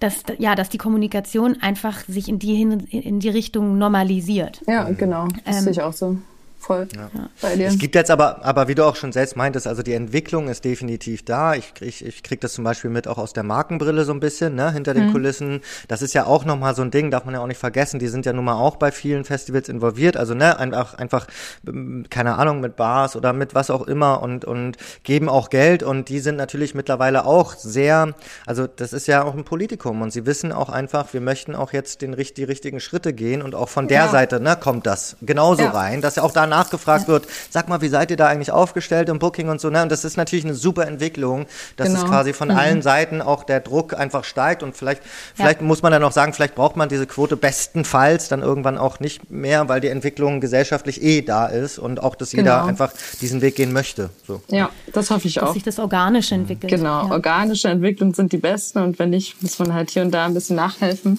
[0.00, 4.60] dass, ja, dass die Kommunikation einfach sich in die, hin, in die Richtung normalisiert.
[4.66, 5.28] Ja, genau.
[5.44, 6.16] Das ähm, sehe ich auch so
[6.62, 7.10] voll ja.
[7.40, 7.68] bei dir.
[7.68, 10.64] Es gibt jetzt aber, aber wie du auch schon selbst meintest, also die Entwicklung ist
[10.64, 11.54] definitiv da.
[11.54, 14.54] Ich, ich, ich kriege das zum Beispiel mit auch aus der Markenbrille so ein bisschen,
[14.54, 15.12] ne, hinter den mhm.
[15.12, 15.60] Kulissen.
[15.88, 17.98] Das ist ja auch nochmal so ein Ding, darf man ja auch nicht vergessen.
[17.98, 20.16] Die sind ja nun mal auch bei vielen Festivals involviert.
[20.16, 21.26] Also, ne, einfach, einfach,
[21.66, 25.82] ähm, keine Ahnung, mit Bars oder mit was auch immer und, und geben auch Geld
[25.82, 28.14] und die sind natürlich mittlerweile auch sehr,
[28.46, 31.72] also das ist ja auch ein Politikum und sie wissen auch einfach, wir möchten auch
[31.72, 34.08] jetzt den, die richtigen Schritte gehen und auch von der ja.
[34.08, 35.70] Seite, ne, kommt das genauso ja.
[35.70, 39.08] rein, dass ja auch da nachgefragt wird, sag mal, wie seid ihr da eigentlich aufgestellt
[39.08, 39.82] im Booking und so, ne?
[39.82, 42.00] Und das ist natürlich eine super Entwicklung, dass genau.
[42.00, 42.56] es quasi von mhm.
[42.56, 45.02] allen Seiten auch der Druck einfach steigt und vielleicht,
[45.34, 45.66] vielleicht ja.
[45.66, 49.30] muss man dann auch sagen, vielleicht braucht man diese Quote bestenfalls dann irgendwann auch nicht
[49.30, 52.42] mehr, weil die Entwicklung gesellschaftlich eh da ist und auch, dass genau.
[52.42, 54.10] jeder einfach diesen Weg gehen möchte.
[54.26, 54.42] So.
[54.48, 55.46] Ja, das hoffe ich auch.
[55.46, 56.70] Dass sich das organisch entwickelt.
[56.72, 57.10] Genau, ja.
[57.10, 60.34] organische Entwicklungen sind die besten und wenn nicht, muss man halt hier und da ein
[60.34, 61.18] bisschen nachhelfen.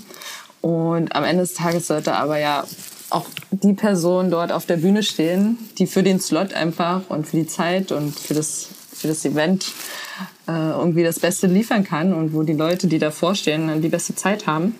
[0.61, 2.63] Und am Ende des Tages sollte aber ja
[3.13, 7.37] auch die Personen dort auf der Bühne stehen, die für den Slot einfach und für
[7.37, 9.67] die Zeit und für das, für das Event
[10.47, 14.15] äh, irgendwie das Beste liefern kann und wo die Leute, die davor stehen, die beste
[14.15, 14.75] Zeit haben.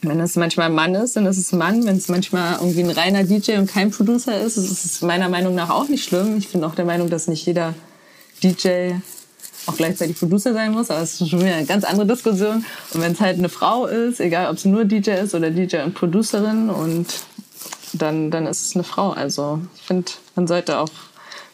[0.00, 1.84] Wenn es manchmal ein Mann ist, dann ist es ein Mann.
[1.84, 5.54] Wenn es manchmal irgendwie ein reiner DJ und kein Producer ist, ist es meiner Meinung
[5.54, 6.36] nach auch nicht schlimm.
[6.38, 7.74] Ich bin auch der Meinung, dass nicht jeder
[8.42, 8.92] DJ
[9.66, 12.64] auch gleichzeitig Producer sein muss, aber es ist schon wieder eine ganz andere Diskussion.
[12.94, 15.78] Und wenn es halt eine Frau ist, egal ob es nur DJ ist oder DJ
[15.78, 17.06] und Producerin und
[17.92, 19.10] dann, dann ist es eine Frau.
[19.10, 20.90] Also ich finde, man sollte auch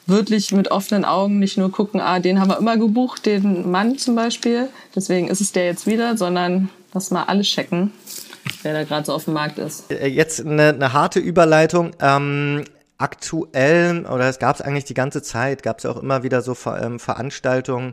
[0.07, 3.99] wirklich mit offenen Augen nicht nur gucken, ah, den haben wir immer gebucht, den Mann
[3.99, 7.92] zum Beispiel, deswegen ist es der jetzt wieder, sondern lass mal alles checken,
[8.62, 9.90] wer da gerade so auf dem Markt ist.
[9.90, 11.92] Äh, jetzt eine, eine harte Überleitung.
[12.01, 12.64] Ähm,
[12.99, 16.55] aktuell, oder es gab es eigentlich die ganze Zeit, gab es auch immer wieder so
[16.55, 17.92] Ver ähm, Veranstaltungen,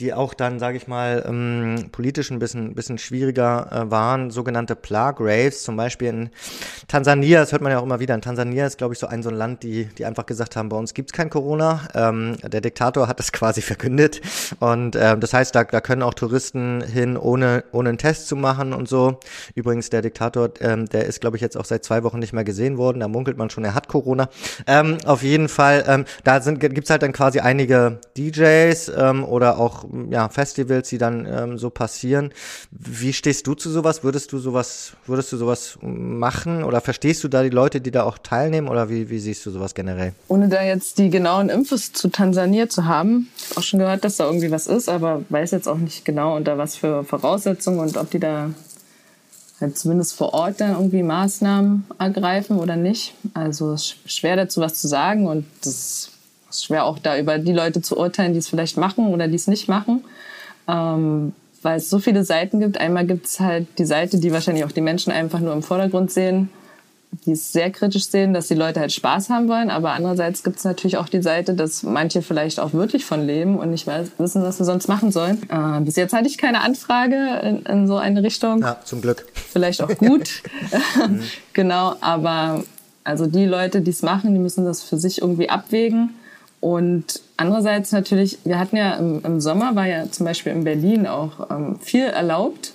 [0.00, 4.76] die auch dann, sage ich mal, ähm, politisch ein bisschen, bisschen schwieriger äh, waren, sogenannte
[4.76, 6.30] Plague Raves, zum Beispiel in
[6.88, 9.22] Tansania, das hört man ja auch immer wieder, in Tansania ist, glaube ich, so ein
[9.22, 11.88] so ein Land, die, die einfach gesagt haben, bei uns gibt's kein Corona.
[11.94, 14.20] Ähm, der Diktator hat das quasi verkündet
[14.60, 18.36] und ähm, das heißt, da, da können auch Touristen hin, ohne, ohne einen Test zu
[18.36, 19.20] machen und so.
[19.54, 22.44] Übrigens, der Diktator, ähm, der ist, glaube ich, jetzt auch seit zwei Wochen nicht mehr
[22.44, 24.28] gesehen worden, da munkelt man schon, er hat Corona.
[24.66, 29.58] Ähm, auf jeden Fall, ähm, da sind gibt's halt dann quasi einige DJs ähm, oder
[29.58, 32.32] auch ja Festivals, die dann ähm, so passieren.
[32.70, 34.04] Wie stehst du zu sowas?
[34.04, 38.04] Würdest du sowas, würdest du sowas machen oder verstehst du da die Leute, die da
[38.04, 40.12] auch teilnehmen oder wie, wie siehst du sowas generell?
[40.28, 44.26] Ohne da jetzt die genauen Infos zu Tansania zu haben, auch schon gehört, dass da
[44.26, 48.10] irgendwie was ist, aber weiß jetzt auch nicht genau unter was für Voraussetzungen und ob
[48.10, 48.50] die da
[49.60, 53.14] halt zumindest vor Ort dann irgendwie Maßnahmen ergreifen oder nicht.
[53.34, 56.10] Also ist schwer dazu was zu sagen und es
[56.54, 59.36] ist schwer auch da über die Leute zu urteilen, die es vielleicht machen oder die
[59.36, 60.04] es nicht machen.
[60.68, 62.78] Ähm, weil es so viele Seiten gibt.
[62.78, 66.10] Einmal gibt es halt die Seite, die wahrscheinlich auch die Menschen einfach nur im Vordergrund
[66.10, 66.50] sehen
[67.26, 69.70] die es sehr kritisch sehen, dass die Leute halt Spaß haben wollen.
[69.70, 73.58] Aber andererseits gibt es natürlich auch die Seite, dass manche vielleicht auch wirklich von leben
[73.58, 75.42] und nicht mehr wissen, was sie sonst machen sollen.
[75.48, 78.60] Äh, bis jetzt hatte ich keine Anfrage in, in, so eine Richtung.
[78.60, 79.26] Ja, zum Glück.
[79.34, 80.42] Vielleicht auch gut.
[81.52, 82.64] genau, aber
[83.04, 86.14] also die Leute, die es machen, die müssen das für sich irgendwie abwägen.
[86.64, 91.06] Und andererseits natürlich, wir hatten ja im, im Sommer, war ja zum Beispiel in Berlin
[91.06, 92.72] auch ähm, viel erlaubt,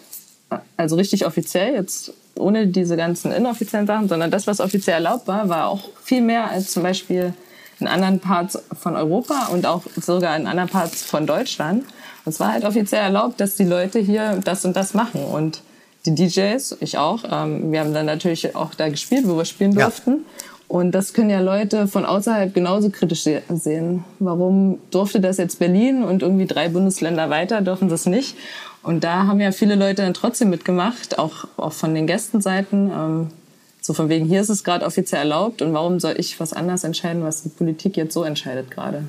[0.77, 1.73] also richtig offiziell.
[1.73, 6.21] Jetzt ohne diese ganzen inoffiziellen Sachen, sondern das, was offiziell erlaubt war, war auch viel
[6.21, 7.33] mehr als zum Beispiel
[7.79, 11.83] in anderen Parts von Europa und auch sogar in anderen Parts von Deutschland.
[12.25, 15.23] Und es war halt offiziell erlaubt, dass die Leute hier das und das machen.
[15.25, 15.63] Und
[16.05, 19.73] die DJs, ich auch, ähm, wir haben dann natürlich auch da gespielt, wo wir spielen
[19.73, 20.11] durften.
[20.11, 20.58] Ja.
[20.69, 24.05] Und das können ja Leute von außerhalb genauso kritisch sehen.
[24.19, 28.37] Warum durfte das jetzt Berlin und irgendwie drei Bundesländer weiter dürfen das nicht?
[28.83, 32.91] Und da haben ja viele Leute dann trotzdem mitgemacht, auch, auch von den Gästenseiten.
[32.91, 33.27] Ähm,
[33.81, 36.83] so von wegen, hier ist es gerade offiziell erlaubt und warum soll ich was anders
[36.83, 39.05] entscheiden, was die Politik jetzt so entscheidet gerade?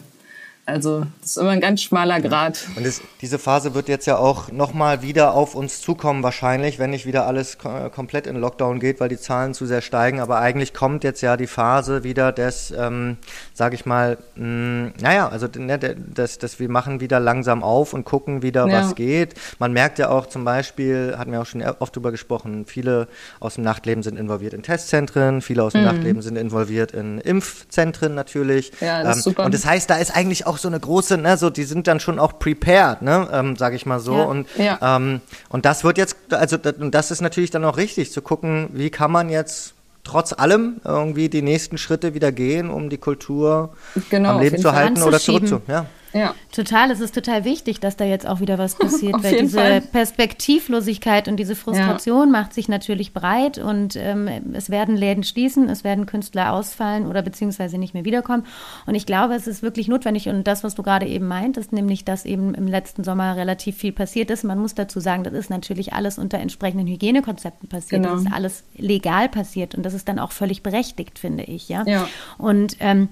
[0.70, 2.66] Also das ist immer ein ganz schmaler Grad.
[2.76, 6.90] Und das, diese Phase wird jetzt ja auch nochmal wieder auf uns zukommen wahrscheinlich, wenn
[6.90, 10.20] nicht wieder alles komplett in Lockdown geht, weil die Zahlen zu sehr steigen.
[10.20, 13.18] Aber eigentlich kommt jetzt ja die Phase wieder des, ähm,
[13.54, 17.92] sage ich mal, mh, mm, naja, also ne, das, das wir machen wieder langsam auf
[17.92, 18.80] und gucken wieder, ja.
[18.80, 19.34] was geht.
[19.58, 23.08] Man merkt ja auch zum Beispiel, hatten wir auch schon oft drüber gesprochen, viele
[23.40, 25.86] aus dem Nachtleben sind involviert in Testzentren, viele aus dem mhm.
[25.88, 28.72] Nachtleben sind involviert in Impfzentren natürlich.
[28.80, 29.44] Ja, das ist ähm, super.
[29.44, 32.00] Und das heißt, da ist eigentlich auch so eine große, ne, so die sind dann
[32.00, 34.16] schon auch prepared, ne, ähm, sage ich mal so.
[34.16, 34.96] Ja, und ja.
[34.96, 38.68] Ähm, und das wird jetzt, also und das ist natürlich dann auch richtig zu gucken,
[38.72, 43.74] wie kann man jetzt trotz allem irgendwie die nächsten Schritte wieder gehen, um die Kultur
[44.08, 45.60] genau, am Leben zu halten oder zurückzu.
[45.66, 45.86] Ja.
[46.12, 46.34] Ja.
[46.52, 49.80] Total, es ist total wichtig, dass da jetzt auch wieder was passiert, weil diese Fall.
[49.80, 52.40] Perspektivlosigkeit und diese Frustration ja.
[52.40, 57.22] macht sich natürlich breit und ähm, es werden Läden schließen, es werden Künstler ausfallen oder
[57.22, 58.44] beziehungsweise nicht mehr wiederkommen.
[58.86, 62.04] Und ich glaube, es ist wirklich notwendig und das, was du gerade eben meintest, nämlich,
[62.04, 64.44] dass eben im letzten Sommer relativ viel passiert ist.
[64.44, 68.02] Man muss dazu sagen, das ist natürlich alles unter entsprechenden Hygienekonzepten passiert.
[68.02, 68.14] Genau.
[68.14, 71.68] Das ist alles legal passiert und das ist dann auch völlig berechtigt, finde ich.
[71.68, 71.84] Ja.
[71.86, 72.08] ja.
[72.38, 73.08] Und ähm,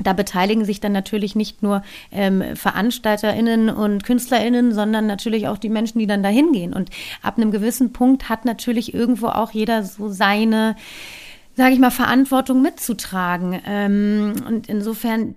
[0.00, 5.68] da beteiligen sich dann natürlich nicht nur ähm, VeranstalterInnen und KünstlerInnen, sondern natürlich auch die
[5.68, 6.72] Menschen, die dann da hingehen.
[6.72, 6.90] Und
[7.22, 10.76] ab einem gewissen Punkt hat natürlich irgendwo auch jeder so seine,
[11.58, 13.60] sage ich mal, Verantwortung mitzutragen.
[13.66, 15.34] Ähm, und insofern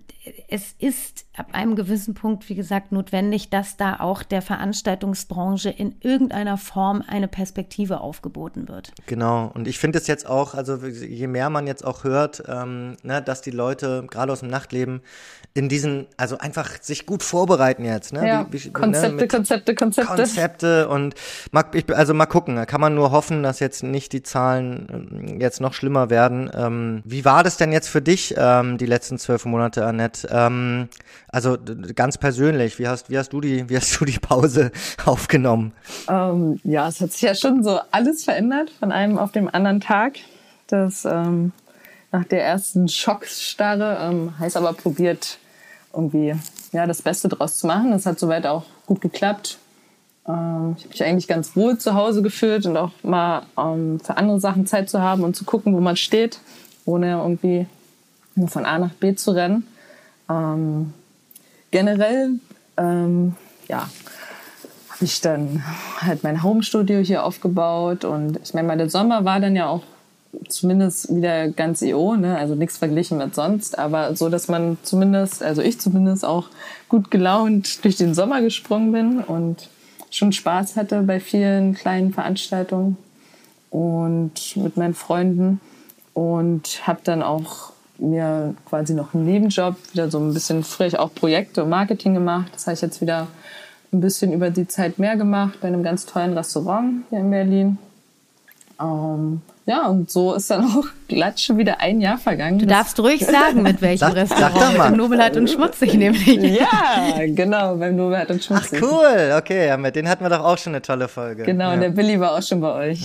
[0.50, 5.96] es ist ab einem gewissen Punkt, wie gesagt, notwendig, dass da auch der Veranstaltungsbranche in
[6.02, 8.92] irgendeiner Form eine Perspektive aufgeboten wird.
[9.08, 9.52] Genau.
[9.56, 13.22] Und ich finde es jetzt auch, also je mehr man jetzt auch hört, ähm, ne,
[13.22, 15.02] dass die Leute gerade aus dem Nachtleben
[15.54, 18.14] in diesen, also einfach sich gut vorbereiten jetzt.
[18.14, 18.26] Ne?
[18.26, 20.16] Ja, wie, wie, Konzepte, ne, Konzepte, Konzepte.
[20.16, 21.16] Konzepte und
[21.52, 22.56] mal, ich, also mal gucken.
[22.56, 26.50] Da kann man nur hoffen, dass jetzt nicht die Zahlen ähm, jetzt noch schlimmer werden.
[26.54, 30.30] Ähm, wie war das denn jetzt für dich ähm, die letzten zwölf Monate, Annette?
[30.32, 30.88] Ähm,
[31.28, 31.58] also
[31.96, 34.72] ganz persönlich, wie hast, wie hast du die, wie hast du die Pause
[35.06, 35.74] aufgenommen?
[36.08, 39.82] Ähm, ja, es hat sich ja schon so alles verändert von einem auf dem anderen
[39.82, 40.14] Tag.
[40.68, 41.52] Das ähm,
[42.12, 45.38] nach der ersten Schockstarre ähm, heißt aber probiert
[45.94, 46.36] irgendwie
[46.72, 47.92] ja, das Beste draus zu machen.
[47.92, 49.58] Das hat soweit auch gut geklappt.
[50.28, 54.18] Ähm, ich habe mich eigentlich ganz wohl zu Hause gefühlt und auch mal ähm, für
[54.18, 56.40] andere Sachen Zeit zu haben und zu gucken, wo man steht,
[56.86, 57.66] ohne irgendwie
[58.36, 59.68] nur von A nach B zu rennen.
[60.30, 60.94] Ähm,
[61.72, 62.40] generell,
[62.78, 63.36] ähm,
[63.68, 63.90] ja,
[64.90, 65.64] habe ich dann
[66.00, 69.84] halt mein Homestudio hier aufgebaut und ich meine, der Sommer war dann ja auch
[70.48, 72.38] zumindest wieder ganz EO, ne?
[72.38, 76.48] also nichts verglichen mit sonst, aber so, dass man zumindest, also ich zumindest auch
[76.90, 79.70] gut gelaunt durch den Sommer gesprungen bin und
[80.10, 82.98] schon Spaß hatte bei vielen kleinen Veranstaltungen
[83.70, 85.62] und mit meinen Freunden
[86.14, 91.14] und habe dann auch mir quasi noch einen Nebenjob, wieder so ein bisschen frisch auch
[91.14, 92.52] Projekte und Marketing gemacht.
[92.54, 93.28] Das habe ich jetzt wieder
[93.94, 97.78] ein bisschen über die Zeit mehr gemacht bei einem ganz tollen Restaurant hier in Berlin.
[98.80, 102.58] Ähm, ja, und so ist dann auch glatt schon wieder ein Jahr vergangen.
[102.60, 104.54] Du darfst ruhig sagen, mit welchem Sag- Restaurant.
[104.56, 104.90] sag doch mal.
[104.90, 106.26] Mit dem Nobelhart und Schmutzig nämlich.
[106.28, 108.82] Ja, genau, beim Nobert und Ach Schmutzig.
[108.82, 111.44] cool, okay, ja, mit denen hatten wir doch auch schon eine tolle Folge.
[111.44, 111.74] Genau, ja.
[111.76, 113.02] und der Billy war auch schon bei euch.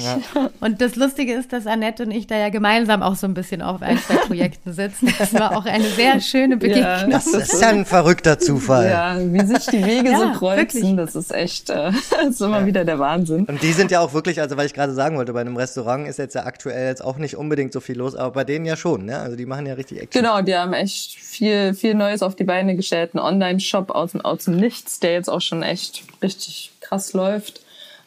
[0.61, 3.61] Und das Lustige ist, dass Annette und ich da ja gemeinsam auch so ein bisschen
[3.61, 5.13] auf ein, zwei Projekten sitzen.
[5.19, 7.11] Das war auch eine sehr schöne Begegnung.
[7.11, 8.89] Das ist ja ein verrückter Zufall.
[8.89, 10.97] Ja, wie sich die Wege Ja, so kreuzen, wirklich.
[10.97, 13.45] das ist echt, äh, das ist immer wieder der Wahnsinn.
[13.45, 16.07] Und die sind ja auch wirklich, also weil ich gerade sagen wollte, bei einem Restaurant
[16.09, 18.77] ist jetzt ja aktuell jetzt auch nicht unbedingt so viel los, aber bei denen ja
[18.77, 19.19] schon, ne?
[19.19, 20.23] Also die machen ja richtig Action.
[20.23, 23.15] Genau, die haben echt viel, viel Neues auf die Beine gestellt.
[23.15, 27.61] Ein Online-Shop aus, aus dem Nichts, der jetzt auch schon echt richtig krass läuft.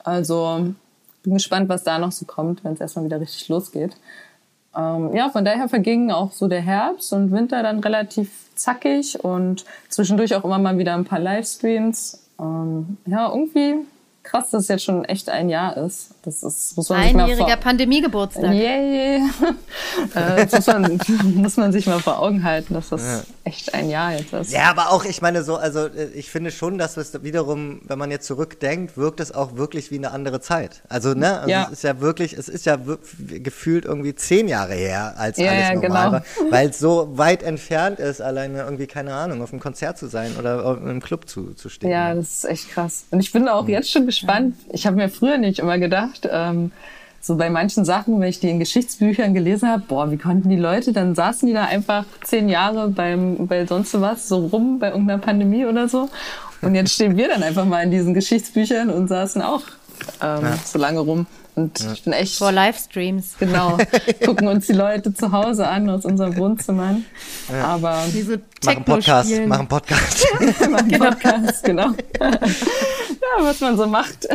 [0.04, 0.73] Also
[1.23, 3.95] bin gespannt, was da noch so kommt, wenn es erstmal wieder richtig losgeht.
[4.75, 9.65] Ähm, ja, von daher vergingen auch so der Herbst und Winter dann relativ zackig und
[9.89, 12.23] zwischendurch auch immer mal wieder ein paar Livestreams.
[12.39, 13.75] Ähm, ja, irgendwie
[14.23, 16.13] krass, dass es jetzt schon echt ein Jahr ist.
[16.29, 18.53] Das ist, muss man sich mal Einjähriger vor Pandemiegeburtstag.
[18.53, 19.17] Yay!
[20.13, 20.99] äh, das muss, man,
[21.35, 24.51] muss man sich mal vor Augen halten, dass das echt ein Jahr jetzt ist.
[24.51, 27.97] Ja, aber auch, ich meine so, also äh, ich finde schon, dass es wiederum, wenn
[27.97, 30.83] man jetzt zurückdenkt, wirkt es auch wirklich wie eine andere Zeit.
[30.87, 31.63] Also, ne, also Ja.
[31.65, 32.77] es ist ja wirklich, es ist ja
[33.27, 36.11] gefühlt irgendwie zehn Jahre her, als Ja, alles ja, normal genau.
[36.11, 40.05] war, weil es so weit entfernt ist, alleine irgendwie, keine Ahnung, auf einem Konzert zu
[40.07, 41.89] sein oder im Club zu, zu stehen.
[41.89, 43.05] Ja, das ist echt krass.
[43.09, 44.55] Und ich bin auch jetzt schon gespannt.
[44.71, 46.71] Ich habe mir früher nicht immer gedacht, ähm,
[47.21, 50.55] so bei manchen Sachen, wenn ich die in Geschichtsbüchern gelesen habe, boah, wie konnten die
[50.55, 54.89] Leute, dann saßen die da einfach zehn Jahre beim, bei sonst was so rum, bei
[54.89, 56.10] irgendeiner Pandemie oder so.
[56.62, 59.63] Und jetzt stehen wir dann einfach mal in diesen Geschichtsbüchern und saßen auch
[60.21, 61.27] ähm, so lange rum.
[61.60, 63.36] Und ich bin echt Vor Livestreams.
[63.39, 63.78] Genau.
[64.26, 67.06] Gucken uns die Leute zu Hause an aus unseren Wohnzimmern.
[67.63, 69.48] Aber Die so Machen Podcast, spielen.
[69.50, 70.28] machen Podcast.
[70.69, 71.91] machen Podcast, genau.
[72.19, 72.39] ja,
[73.39, 74.28] was man so macht.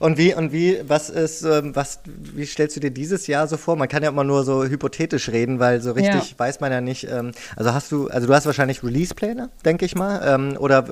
[0.00, 3.58] Und wie, und wie, was ist, ähm, was, wie stellst du dir dieses Jahr so
[3.58, 3.76] vor?
[3.76, 6.38] Man kann ja immer nur so hypothetisch reden, weil so richtig Ja.
[6.38, 7.08] weiß man ja nicht.
[7.10, 10.22] Ähm, also hast du, also du hast wahrscheinlich Release-Pläne, denke ich mal.
[10.24, 10.84] Ähm, oder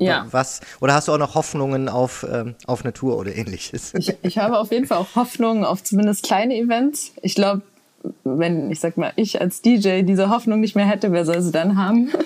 [0.00, 0.26] Ja.
[0.30, 2.26] was, oder hast du auch noch Hoffnungen auf,
[2.66, 3.94] auf eine Tour oder ähnliches?
[3.94, 7.12] Ich, ich habe auf jeden Fall auch Hoffnung auf zumindest kleine Events.
[7.22, 7.62] Ich glaube,
[8.24, 11.52] wenn, ich sag mal, ich als DJ diese Hoffnung nicht mehr hätte, wer soll sie
[11.52, 12.10] dann haben?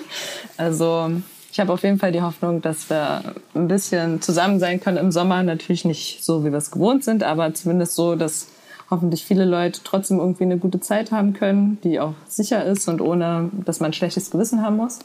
[0.59, 1.11] Also,
[1.51, 3.21] ich habe auf jeden Fall die Hoffnung, dass wir
[3.53, 5.43] ein bisschen zusammen sein können im Sommer.
[5.43, 8.47] Natürlich nicht so, wie wir es gewohnt sind, aber zumindest so, dass
[8.89, 13.01] hoffentlich viele Leute trotzdem irgendwie eine gute Zeit haben können, die auch sicher ist und
[13.01, 14.99] ohne, dass man ein schlechtes Gewissen haben muss.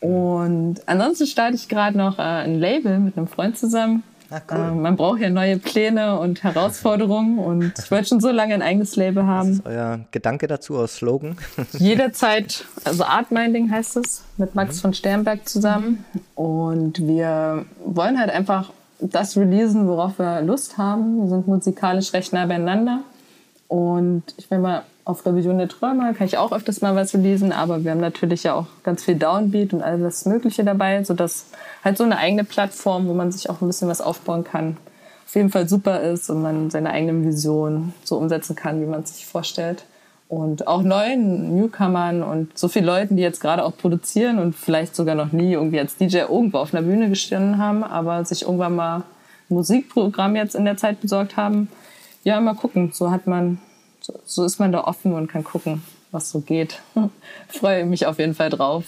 [0.00, 4.02] Und ansonsten starte ich gerade noch äh, ein Label mit einem Freund zusammen.
[4.30, 4.58] Ah, cool.
[4.58, 8.62] Ähm, man braucht ja neue Pläne und Herausforderungen und ich wollte schon so lange ein
[8.62, 9.60] eigenes Label haben.
[9.64, 11.36] Euer Gedanke dazu aus Slogan?
[11.72, 16.04] Jederzeit, also Art Minding heißt es, mit Max von Sternberg zusammen.
[16.34, 21.22] Und wir wollen halt einfach das releasen, worauf wir Lust haben.
[21.22, 23.00] Wir sind musikalisch recht nah beieinander.
[23.68, 27.52] Und ich will mal auf Revision der Träume kann ich auch öfters mal was releasen,
[27.52, 31.46] aber wir haben natürlich ja auch ganz viel Downbeat und alles Mögliche dabei, sodass
[31.84, 34.76] halt so eine eigene Plattform, wo man sich auch ein bisschen was aufbauen kann,
[35.26, 39.02] auf jeden Fall super ist und man seine eigene Vision so umsetzen kann, wie man
[39.02, 39.84] es sich vorstellt.
[40.28, 44.94] Und auch neuen Newcomern und so vielen Leuten, die jetzt gerade auch produzieren und vielleicht
[44.94, 48.76] sogar noch nie irgendwie als DJ irgendwo auf einer Bühne gestanden haben, aber sich irgendwann
[48.76, 49.04] mal ein
[49.48, 51.68] Musikprogramm jetzt in der Zeit besorgt haben.
[52.22, 52.90] Ja, mal gucken.
[52.92, 53.58] So hat man,
[54.00, 56.80] so, so ist man da offen und kann gucken, was so geht.
[57.48, 58.84] Freue mich auf jeden Fall drauf.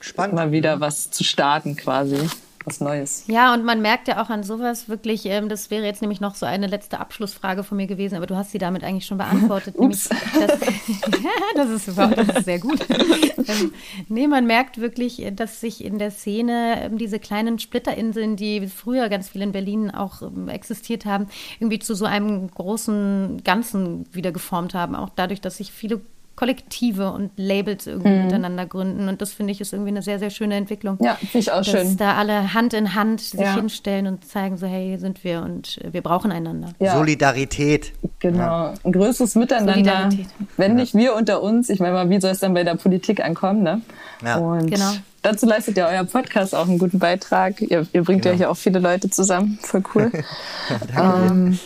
[0.00, 0.34] Spannend.
[0.34, 2.18] Mal wieder was zu starten quasi.
[2.64, 3.24] Was Neues.
[3.26, 6.36] Ja, und man merkt ja auch an sowas wirklich, ähm, das wäre jetzt nämlich noch
[6.36, 9.74] so eine letzte Abschlussfrage von mir gewesen, aber du hast sie damit eigentlich schon beantwortet.
[9.82, 10.58] nämlich, dass,
[11.56, 12.80] das, ist überhaupt, das ist sehr gut.
[12.90, 13.72] ähm,
[14.08, 19.08] nee, man merkt wirklich, dass sich in der Szene ähm, diese kleinen Splitterinseln, die früher
[19.08, 21.26] ganz viel in Berlin auch ähm, existiert haben,
[21.58, 24.94] irgendwie zu so einem großen Ganzen wieder geformt haben.
[24.94, 26.00] Auch dadurch, dass sich viele
[26.42, 29.08] Kollektive und Labels irgendwie miteinander gründen.
[29.08, 30.98] Und das finde ich ist irgendwie eine sehr, sehr schöne Entwicklung.
[31.00, 31.96] Ja, finde ich auch Dass schön.
[31.98, 33.54] da alle Hand in Hand sich Ja.
[33.54, 36.70] hinstellen und zeigen so, hey, hier sind wir und äh, wir brauchen einander.
[36.80, 36.96] Ja.
[36.96, 37.92] Solidarität.
[38.18, 39.74] Genau, ein größeres Miteinander.
[40.10, 40.26] Solidarität.
[40.56, 43.24] Wenn nicht wir unter uns, ich meine mal, wie soll es dann bei der Politik
[43.24, 43.80] ankommen, ne?
[44.24, 44.38] Ja.
[44.38, 44.90] Und Genau.
[45.22, 47.60] dazu leistet ja euer Podcast auch einen guten Beitrag.
[47.60, 50.10] Ihr, ihr bringt ja hier auch viele Leute zusammen, voll cool.
[50.98, 51.56] ähm,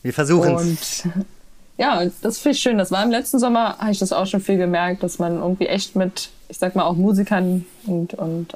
[0.00, 1.06] Wir versuchen es.
[1.78, 2.78] Ja, und das finde ich schön.
[2.78, 5.66] Das war im letzten Sommer, habe ich das auch schon viel gemerkt, dass man irgendwie
[5.66, 8.54] echt mit, ich sag mal, auch Musikern und, und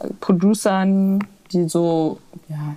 [0.00, 2.76] äh, Producern, die so, ja,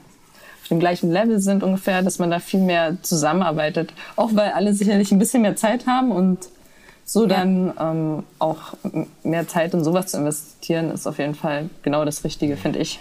[0.62, 3.94] auf dem gleichen Level sind ungefähr, dass man da viel mehr zusammenarbeitet.
[4.16, 6.40] Auch weil alle sicherlich ein bisschen mehr Zeit haben und
[7.06, 8.76] so dann ähm, auch
[9.24, 13.00] mehr Zeit in sowas zu investieren, ist auf jeden Fall genau das Richtige, finde ich.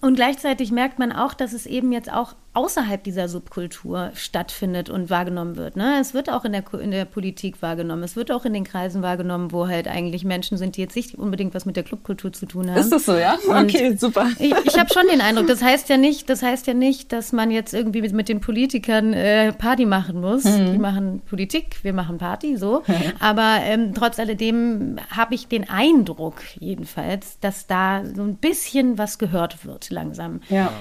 [0.00, 5.10] Und gleichzeitig merkt man auch, dass es eben jetzt auch außerhalb dieser Subkultur stattfindet und
[5.10, 5.76] wahrgenommen wird.
[5.76, 5.98] Ne?
[6.00, 9.02] Es wird auch in der, in der Politik wahrgenommen, es wird auch in den Kreisen
[9.02, 12.46] wahrgenommen, wo halt eigentlich Menschen sind, die jetzt nicht unbedingt was mit der Clubkultur zu
[12.46, 12.78] tun haben.
[12.78, 13.36] Ist das so, ja?
[13.48, 14.28] Und okay, super.
[14.38, 17.32] Ich, ich habe schon den Eindruck, das heißt ja nicht, das heißt ja nicht, dass
[17.32, 20.44] man jetzt irgendwie mit, mit den Politikern äh, Party machen muss.
[20.44, 20.72] Mhm.
[20.72, 22.82] Die machen Politik, wir machen Party, so.
[22.86, 22.94] Mhm.
[23.18, 29.18] Aber ähm, trotz alledem habe ich den Eindruck, jedenfalls, dass da so ein bisschen was
[29.18, 30.40] gehört wird langsam.
[30.48, 30.72] Ja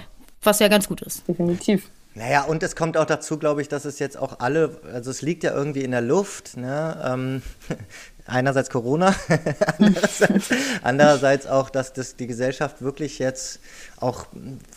[0.45, 1.27] was ja ganz gut ist.
[1.27, 1.89] Definitiv.
[2.15, 5.23] Naja, und es kommt auch dazu, glaube ich, dass es jetzt auch alle, also es
[5.23, 7.01] liegt ja irgendwie in der Luft, ne?
[7.03, 7.41] Ähm,
[8.25, 9.15] einerseits Corona,
[9.79, 10.49] andererseits,
[10.83, 13.59] andererseits, auch, dass das, die Gesellschaft wirklich jetzt
[13.99, 14.27] auch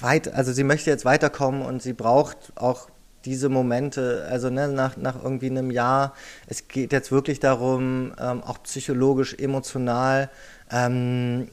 [0.00, 2.88] weit, also sie möchte jetzt weiterkommen und sie braucht auch
[3.26, 6.14] diese Momente, also ne, nach, nach irgendwie einem Jahr,
[6.46, 10.30] es geht jetzt wirklich darum, ähm, auch psychologisch, emotional,
[10.70, 11.48] ähm,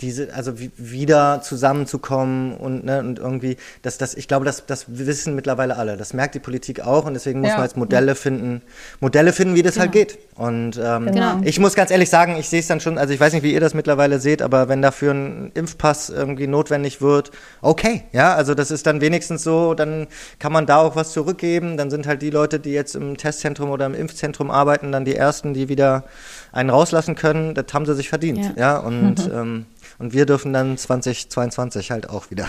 [0.00, 5.34] diese, also wieder zusammenzukommen und, ne, und irgendwie, dass das, ich glaube, das, das wissen
[5.34, 5.96] mittlerweile alle.
[5.96, 7.56] Das merkt die Politik auch und deswegen muss ja.
[7.56, 8.62] man jetzt Modelle finden,
[9.00, 9.84] Modelle finden, wie das genau.
[9.84, 10.18] halt geht.
[10.36, 11.40] Und ähm, genau.
[11.42, 13.52] ich muss ganz ehrlich sagen, ich sehe es dann schon, also ich weiß nicht, wie
[13.52, 18.54] ihr das mittlerweile seht, aber wenn dafür ein Impfpass irgendwie notwendig wird, okay, ja, also
[18.54, 20.06] das ist dann wenigstens so, dann
[20.38, 21.76] kann man da auch was zurückgeben.
[21.76, 25.16] Dann sind halt die Leute, die jetzt im Testzentrum oder im Impfzentrum arbeiten, dann die
[25.16, 26.04] ersten, die wieder
[26.52, 27.54] einen rauslassen können.
[27.54, 28.78] Das haben sie sich verdient, ja, ja?
[28.78, 29.66] und ähm,
[29.98, 32.48] und wir dürfen dann 2022 halt auch wieder.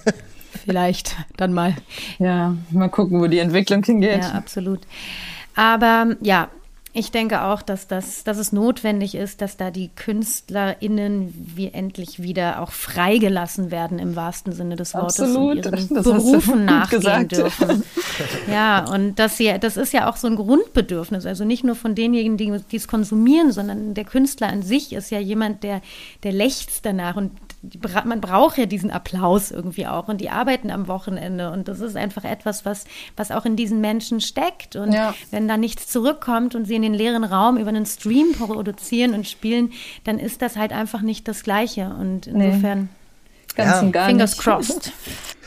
[0.64, 1.76] Vielleicht dann mal.
[2.18, 4.22] Ja, mal gucken, wo die Entwicklung hingeht.
[4.22, 4.80] Ja, absolut.
[5.54, 6.48] Aber ja,
[6.96, 12.22] ich denke auch, dass, das, dass es notwendig ist, dass da die KünstlerInnen wie endlich
[12.22, 15.66] wieder auch freigelassen werden im wahrsten Sinne des Wortes Absolut.
[15.66, 17.32] und ihren das Berufen nachgehen gesagt.
[17.32, 17.82] dürfen.
[18.50, 21.26] Ja, und das, hier, das ist ja auch so ein Grundbedürfnis.
[21.26, 25.18] Also nicht nur von denjenigen, die es konsumieren, sondern der Künstler an sich ist ja
[25.18, 25.82] jemand, der,
[26.22, 27.32] der lechzt danach und
[28.04, 31.96] man braucht ja diesen Applaus irgendwie auch und die arbeiten am Wochenende und das ist
[31.96, 32.84] einfach etwas, was,
[33.16, 35.14] was auch in diesen Menschen steckt und ja.
[35.30, 39.26] wenn da nichts zurückkommt und sie in den leeren Raum über einen Stream produzieren und
[39.26, 39.72] spielen,
[40.04, 42.88] dann ist das halt einfach nicht das Gleiche und insofern nee.
[43.56, 44.06] Ganz ja.
[44.06, 44.92] Fingers crossed.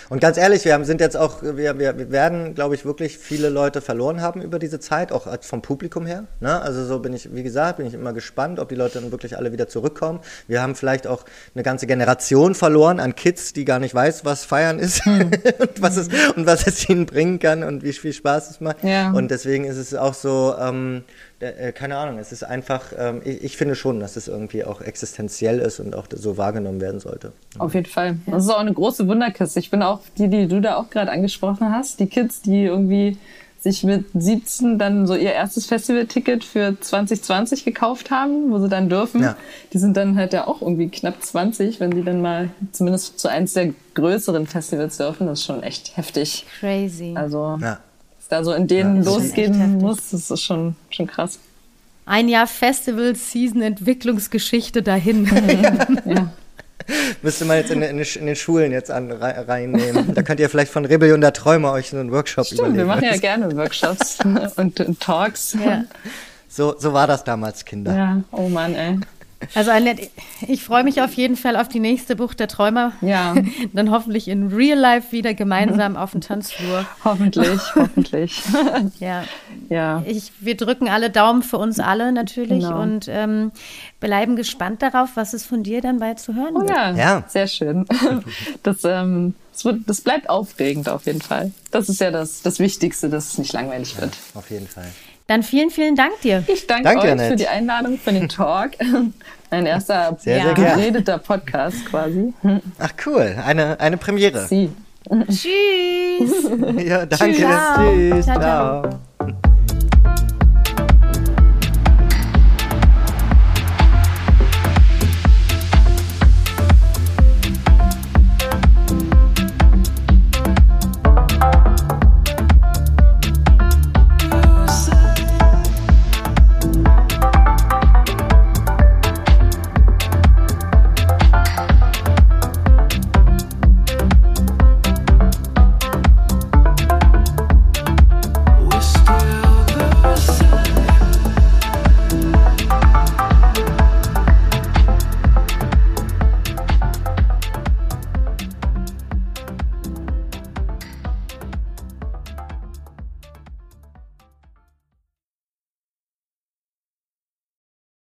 [0.10, 3.50] Und ganz ehrlich, wir haben, sind jetzt auch, wir, wir werden, glaube ich, wirklich viele
[3.50, 6.26] Leute verloren haben über diese Zeit, auch vom Publikum her.
[6.40, 6.60] Ne?
[6.62, 9.38] Also so bin ich, wie gesagt, bin ich immer gespannt, ob die Leute dann wirklich
[9.38, 10.20] alle wieder zurückkommen.
[10.48, 14.46] Wir haben vielleicht auch eine ganze Generation verloren an Kids, die gar nicht weiß, was
[14.46, 15.32] Feiern ist hm.
[15.60, 18.84] und, was es, und was es ihnen bringen kann und wie viel Spaß es macht.
[18.84, 19.12] Ja.
[19.12, 21.04] Und deswegen ist es auch so, ähm,
[21.40, 24.82] äh, keine Ahnung, es ist einfach, ähm, ich, ich, finde schon, dass es irgendwie auch
[24.82, 27.32] existenziell ist und auch so wahrgenommen werden sollte.
[27.58, 28.18] Auf jeden Fall.
[28.26, 29.60] Das ist auch eine große Wunderkiste.
[29.60, 33.18] Ich bin auch die, die du da auch gerade angesprochen hast, die Kids, die irgendwie
[33.58, 38.88] sich mit 17 dann so ihr erstes Festivalticket für 2020 gekauft haben, wo sie dann
[38.88, 39.22] dürfen.
[39.22, 39.36] Ja.
[39.74, 43.28] Die sind dann halt ja auch irgendwie knapp 20, wenn die dann mal zumindest zu
[43.28, 45.28] eins der größeren Festivals dürfen.
[45.28, 46.46] Das ist schon echt heftig.
[46.60, 47.14] Crazy.
[47.16, 47.80] Also ja
[48.30, 51.40] da so in denen ja, losgehen muss, das ist schon, schon krass.
[52.06, 55.26] Ein Jahr Festival, Season, Entwicklungsgeschichte dahin.
[56.06, 56.32] ja.
[57.22, 60.14] Müsste man jetzt in, in, in, den Schulen jetzt an, reinnehmen.
[60.16, 62.78] Da könnt ihr vielleicht von Rebellion der Träume euch so einen Workshop Stimmt, überlegen.
[62.80, 64.18] wir machen ja gerne Workshops
[64.56, 65.54] und, und Talks.
[65.54, 65.84] Ja.
[66.48, 67.96] So, so war das damals, Kinder.
[67.96, 68.98] Ja, oh Mann, ey.
[69.56, 70.10] Also Annette,
[70.48, 72.92] ich freue mich auf jeden Fall auf die nächste Bucht der Träumer.
[73.02, 73.36] Ja.
[73.74, 76.86] Dann hoffentlich in Real Life wieder gemeinsam auf dem Tanzflur.
[77.04, 78.42] Hoffentlich, hoffentlich.
[79.00, 79.24] ja.
[79.70, 80.04] Ja.
[80.06, 82.82] Ich, wir drücken alle Daumen für uns alle natürlich genau.
[82.82, 83.52] und ähm,
[84.00, 86.92] bleiben gespannt darauf, was es von dir dann bald zu hören oh, Ja.
[86.92, 87.86] ja, sehr schön.
[88.64, 91.52] Das, ähm, das, wird, das bleibt aufregend auf jeden Fall.
[91.72, 94.12] Das ist ja das, das Wichtigste, dass es nicht langweilig wird.
[94.34, 94.90] Ja, auf jeden Fall.
[95.30, 96.44] Dann vielen, vielen Dank dir.
[96.48, 98.72] Ich danke Dank euch für die Einladung, für den Talk.
[99.52, 102.34] Ein erster sehr, sehr geredeter Podcast quasi.
[102.80, 104.48] Ach cool, eine, eine Premiere.
[104.48, 104.72] Sie.
[105.28, 106.50] Tschüss.
[106.84, 107.36] ja, danke.
[107.36, 107.46] Tschüss.
[107.46, 107.94] Ciao.
[107.94, 108.26] Tschüss.
[108.26, 108.40] ciao.
[108.40, 109.50] ciao.